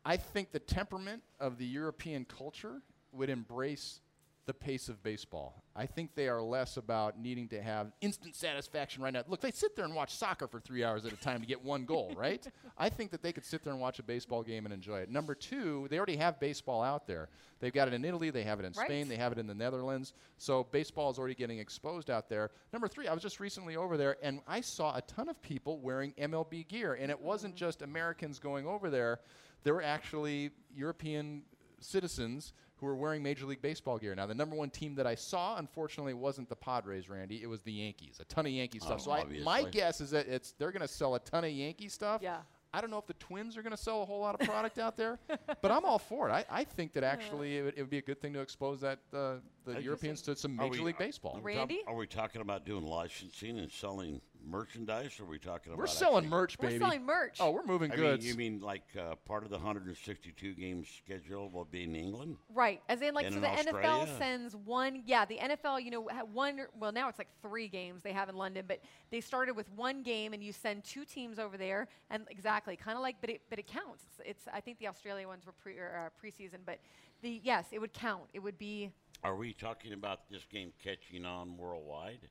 [0.03, 2.81] I think the temperament of the European culture
[3.13, 4.01] would embrace
[4.49, 5.63] the pace of baseball.
[5.75, 9.21] I think they are less about needing to have instant satisfaction right now.
[9.27, 11.63] Look, they sit there and watch soccer for three hours at a time to get
[11.63, 12.43] one goal, right?
[12.75, 15.09] I think that they could sit there and watch a baseball game and enjoy it.
[15.11, 17.29] Number two, they already have baseball out there.
[17.59, 18.87] They've got it in Italy, they have it in Right.
[18.87, 20.13] Spain, they have it in the Netherlands.
[20.39, 22.49] So baseball is already getting exposed out there.
[22.73, 25.79] Number three, I was just recently over there and I saw a ton of people
[25.79, 26.95] wearing MLB gear.
[26.95, 27.59] And it wasn't mm.
[27.59, 29.19] just Americans going over there,
[29.63, 31.43] there were actually European
[31.81, 34.15] citizens who were wearing Major League Baseball gear.
[34.15, 37.41] Now, the number one team that I saw, unfortunately, wasn't the Padres, Randy.
[37.43, 38.17] It was the Yankees.
[38.19, 39.01] A ton of Yankee stuff.
[39.01, 41.51] Oh, so I, my guess is that it's they're going to sell a ton of
[41.51, 42.21] Yankee stuff.
[42.23, 42.37] Yeah.
[42.71, 44.77] I don't know if the Twins are going to sell a whole lot of product
[44.77, 45.17] out there,
[45.61, 46.31] but I'm all for it.
[46.31, 48.79] I, I think that actually it, would, it would be a good thing to expose
[48.81, 51.37] that uh, the Europeans to some Major we- League Baseball.
[51.37, 51.81] Are we talk- Randy?
[51.87, 55.19] Are we talking about doing licensing and selling merchandise?
[55.19, 55.79] Or are we talking about?
[55.79, 56.79] We're selling actually- merch, We're baby.
[56.79, 57.37] selling merch.
[57.39, 58.23] Oh, we're moving I goods.
[58.23, 62.37] mean, you mean like uh, part of the 162 game schedule will be in England?
[62.53, 65.03] Right, as in like And so in the NFL sends one.
[65.05, 66.61] Yeah, the NFL, you know, ha- one.
[66.79, 68.79] Well, now it's like three games they have in London, but
[69.11, 72.95] they started with one game, and you send two teams over there, and exactly, kind
[72.97, 74.03] of like, but it but it counts.
[74.19, 76.79] It's, it's I think the Australia ones were pre or, uh, preseason, but
[77.21, 78.23] the yes, it would count.
[78.33, 78.91] It would be
[79.23, 82.29] Are we talking about this game catching on worldwide?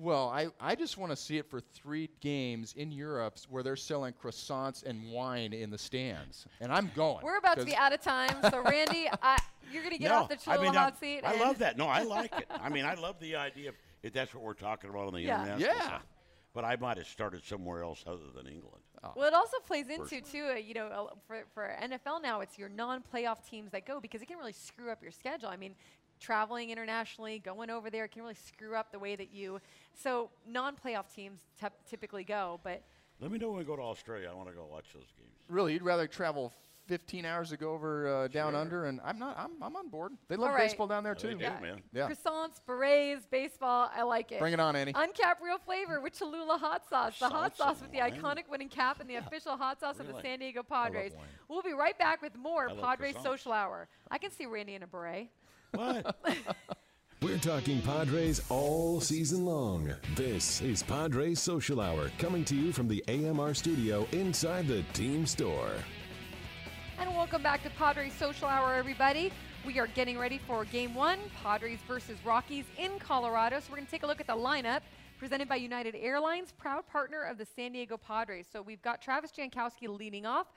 [0.00, 3.76] Well, I, I just want to see it for three games in Europe where they're
[3.76, 6.46] selling croissants and wine in the stands.
[6.62, 7.22] And I'm going.
[7.22, 9.36] We're about to be out of time, so Randy, I,
[9.70, 11.20] you're gonna get off the I Cholula mean, hot I, seat.
[11.22, 11.76] I love that.
[11.76, 12.46] No, I like it.
[12.50, 15.20] I mean, I love the idea of if that's what we're talking about on the
[15.20, 15.42] Yeah.
[15.42, 15.98] international Yeah.
[16.54, 18.82] But I might have started somewhere else other than England.
[19.14, 20.48] Well, it also plays into too.
[20.52, 24.20] Uh, you know, uh, for for NFL now, it's your non-playoff teams that go because
[24.20, 25.48] it can really screw up your schedule.
[25.48, 25.74] I mean,
[26.20, 29.60] traveling internationally, going over there can really screw up the way that you.
[29.94, 32.82] So non-playoff teams tep- typically go, but
[33.20, 34.28] Let me know when we go to Australia.
[34.30, 35.32] I want to go watch those games.
[35.48, 36.52] really, you'd rather travel
[36.90, 38.60] 15 hours to go over uh, down Sure.
[38.60, 39.38] under, and I'm not.
[39.38, 40.10] I'm, I'm on board.
[40.26, 40.68] They love All right.
[40.68, 41.38] baseball down there They too.
[41.38, 41.80] do, man.
[41.92, 42.08] Yeah.
[42.10, 44.40] croissants, berets, baseball, I like it.
[44.40, 44.92] Bring it on, Annie.
[44.96, 49.00] Uncapped real flavor with Cholula hot sauce, the hot sauce with the iconic winning cap
[49.00, 51.12] and the official hot sauce of the San Diego Padres.
[51.16, 51.24] wine.
[51.48, 53.22] We'll be right back with more I Padres croissants.
[53.22, 53.86] Social Hour.
[54.10, 55.28] I can see Randy in a beret.
[55.72, 56.16] What?
[57.22, 59.92] We're talking Padres all season long.
[60.16, 65.24] This is Padres Social Hour coming to you from the AMR studio inside the team
[65.24, 65.70] store.
[67.00, 69.32] And welcome back to Padres Social Hour, everybody.
[69.64, 73.58] We are getting ready for game one, Padres versus Rockies in Colorado.
[73.58, 74.82] So we're going to take a look at the lineup
[75.18, 78.46] presented by United Airlines, proud partner of the San Diego Padres.
[78.52, 80.48] So we've got Travis Jankowski leading off,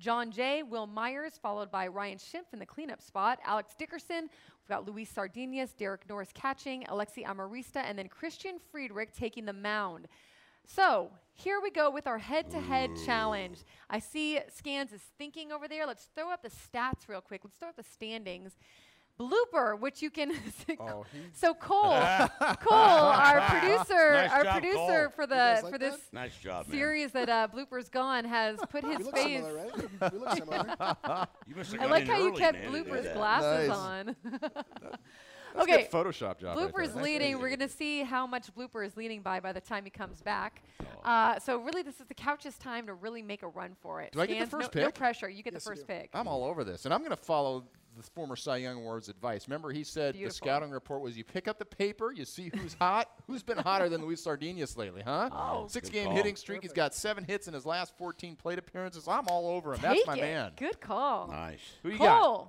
[0.00, 4.22] Jon Jay, Wil Myers, followed by Ryan Schimpf in the cleanup spot, Alex Dickerson.
[4.22, 9.52] We've got Luis Sardinas, Derek Norris catching, Alexi Amarista, and then Christian Friedrich taking the
[9.52, 10.08] mound.
[10.66, 13.58] So here we go with our head-to-head challenge.
[13.90, 15.86] I see Scans is thinking over there.
[15.86, 17.42] Let's throw up the stats real quick.
[17.44, 18.52] Let's throw up the standings.
[19.20, 20.32] Blooper, which you can.
[20.80, 21.04] Oh,
[21.34, 21.92] so Cole,
[22.60, 25.08] Cole, our producer, Nice our job, producer Cole.
[25.14, 26.12] for the guys for this that?
[26.12, 26.76] nice job, man.
[26.76, 29.44] series that uh, Blooper's gone has put his We look face.
[29.44, 29.54] similar,
[30.00, 30.12] right?
[30.12, 31.26] We look similar.
[31.46, 33.14] You must have I like in how you kept man, Blooper's that.
[33.14, 33.76] glasses Nice.
[33.76, 34.16] on.
[35.54, 36.56] That's a okay, good Photoshop job.
[36.56, 37.02] Blooper's there.
[37.02, 37.38] leading.
[37.38, 40.22] We're going to see how much Blooper is leading by by the time he comes
[40.22, 40.62] back.
[41.04, 44.12] Uh, so really, this is the couch's time to really make a run for it.
[44.12, 45.28] Do I get the first no, no pressure.
[45.28, 46.10] You get Yes, the first pick.
[46.14, 47.64] I'm all over this, and I'm going to follow
[47.96, 49.46] the former Cy Young Awards advice.
[49.46, 50.28] Remember, he said Beautiful.
[50.30, 53.58] the scouting report was you pick up the paper, you see who's hot, who's been
[53.58, 55.28] hotter than Luis Sardinas lately, huh?
[55.30, 55.66] Oh.
[55.68, 56.16] Six Good game call.
[56.16, 56.62] hitting streak.
[56.62, 59.06] He's got seven hits in his last 14 plate appearances.
[59.08, 59.80] I'm all over him.
[59.82, 60.20] That's Take my it.
[60.22, 60.52] man.
[60.56, 61.28] Good call.
[61.28, 61.60] Nice.
[61.82, 62.48] Who you got?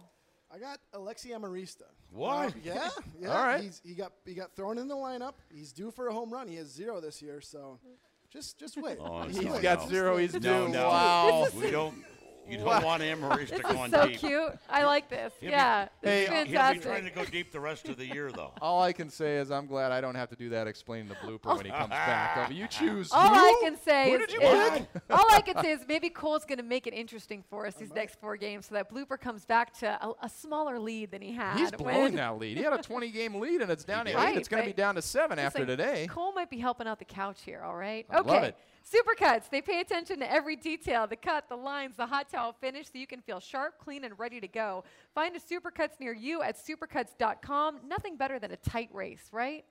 [0.59, 0.67] Cole.
[0.69, 1.83] I got Alexi Amarista.
[2.11, 2.49] What?
[2.49, 2.89] Uh, yeah,
[3.21, 3.27] yeah.
[3.29, 3.63] All right.
[3.63, 5.33] He's, he got he got thrown in the lineup.
[5.53, 6.47] He's due for a home run.
[6.47, 7.79] He has zero this year, so
[8.31, 8.97] just just wait.
[8.99, 9.87] Oh, Just no, got no.
[9.89, 10.17] zero.
[10.17, 10.69] He's No, due.
[10.73, 10.87] no.
[10.89, 11.47] Wow.
[11.59, 11.95] We don't.
[12.49, 14.19] You don't want Amarista This going is so deep.
[14.19, 14.53] cute.
[14.69, 15.33] I like this.
[15.39, 17.97] He'll be- yeah, Hey, this he'll He'll be trying to go deep the rest of
[17.97, 18.51] the year, though.
[18.61, 21.15] All I can say is I'm glad I don't have to do that explaining the
[21.15, 21.77] blooper when he oh.
[21.77, 22.37] comes back.
[22.37, 22.53] Over.
[22.53, 23.11] You choose.
[23.11, 23.35] All who?
[23.35, 24.87] I can say Who is, did you is- pick?
[25.11, 27.93] all I can say is maybe Cole's going to make it interesting for us these
[27.93, 31.31] next four games, so that Blooper comes back to a, a smaller lead than he
[31.33, 31.57] had.
[31.57, 32.57] He's when- blowing that lead.
[32.57, 34.19] He had a 20 game lead, and it's down to did.
[34.19, 34.23] eight.
[34.23, 36.07] Right, it's going to be down to seven It's after like today.
[36.09, 38.05] Cole might be helping out the couch here, all right?
[38.09, 38.53] I love okay.
[38.83, 38.97] It.
[38.97, 42.87] Supercuts, they pay attention to every detail the cut, the lines, the hot towel finish,
[42.87, 44.83] so you can feel sharp, clean, and ready to go.
[45.15, 47.79] Find a Supercuts near you at supercuts.com.
[47.87, 49.65] Nothing better than a tight race, right?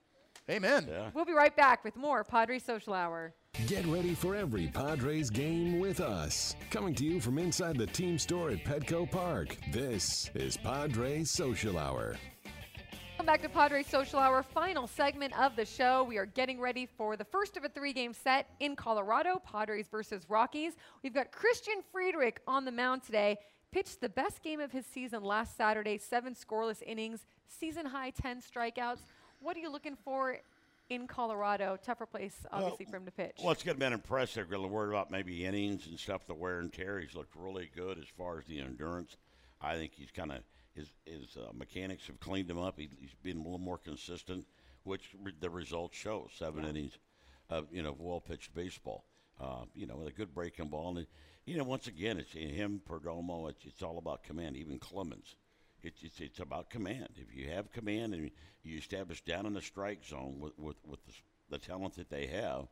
[0.51, 0.87] Amen.
[0.89, 1.11] Yeah.
[1.15, 3.35] We'll be right back with more Padre Social Hour.
[3.67, 6.57] Get ready for every Padres game with us.
[6.71, 9.57] Coming to you from inside the team store at Petco Park.
[9.71, 12.17] This is Padres Social Hour.
[13.23, 16.03] Welcome back to Padres Social Hour, final segment of the show.
[16.03, 19.87] We are getting ready for the first of a three game set in Colorado Padres
[19.87, 20.73] versus Rockies.
[21.05, 23.39] We've got Christian Friedrich on the mound today.
[23.71, 28.43] Pitched the best game of his season last Saturday, seven scoreless innings, season high 10
[28.43, 29.03] strikeouts.
[29.39, 30.39] What are you looking for
[30.91, 31.79] in Colorado?
[31.81, 33.37] Tougher place, obviously, for him to pitch.
[33.41, 34.51] Well, it's going to be impressive.
[34.51, 36.99] We're worried about maybe innings and stuff, the wear and tear.
[36.99, 39.17] He's looked really good as far as the endurance.
[39.61, 40.39] I think he's kind of
[40.75, 42.79] his his uh, mechanics have cleaned him up.
[42.79, 44.47] He, he's been a little more consistent,
[44.85, 46.29] which re- the results show.
[46.39, 46.99] Seven innings
[47.51, 49.05] of you know well pitched baseball.
[49.41, 51.07] Uh, you know, with a good breaking ball, and
[51.47, 53.51] you know, once again, it's him, Perdomo.
[53.51, 54.57] It's, it's all about command.
[54.57, 55.37] Even Clemens,
[55.83, 57.09] it's, it's it's about command.
[57.17, 58.31] If you have command and
[58.63, 61.13] you establish down in the strike zone with with, with the,
[61.51, 62.69] the talent that they have,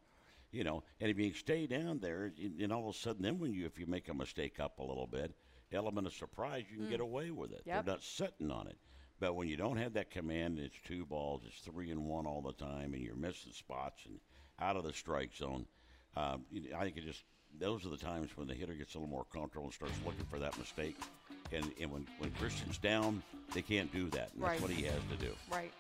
[0.52, 3.52] you know, and if you stay down there, and all of a sudden, then when
[3.52, 5.34] you if you make a mistake up a little bit,
[5.72, 7.62] element of surprise, you can get away with it.
[7.64, 7.84] Yep.
[7.84, 8.76] They're not sitting on it.
[9.18, 12.26] But when you don't have that command, and it's two balls, it's three and one
[12.26, 14.18] all the time, and you're missing spots and
[14.60, 15.66] out of the strike zone.
[16.16, 16.44] Um,
[16.76, 17.24] I think it just
[17.58, 20.24] those are the times when the hitter gets a little more comfortable and starts looking
[20.26, 20.96] for that mistake.
[21.52, 24.30] And, and when, when Christian's down, they can't do that.
[24.32, 24.50] And Right.
[24.52, 25.34] that's what he has to do.
[25.50, 25.72] Right.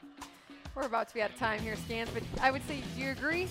[0.74, 3.10] We're about to be out of time here, Scans, but I would say, do you
[3.10, 3.48] agree?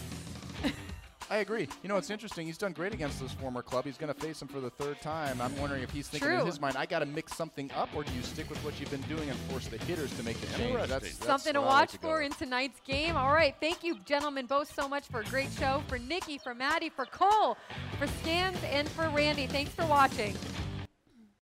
[1.29, 1.67] I agree.
[1.83, 2.47] You know, it's interesting.
[2.47, 3.85] He's done great against this former club.
[3.85, 5.39] He's going to face him for the third time.
[5.39, 6.39] I'm wondering if he's thinking True.
[6.39, 8.79] in his mind, I got to mix something up, or do you stick with what
[8.79, 10.75] you've been doing and force the hitters to make the change?
[10.87, 13.15] That's, that's Something to where I like watch for in tonight's game.
[13.15, 13.55] All right.
[13.59, 15.83] Thank you, gentlemen, both so much for a great show.
[15.87, 17.57] For Nikki, for Maddie, for Cole,
[17.99, 19.45] for Scans, and for Randy.
[19.45, 20.35] Thanks for watching.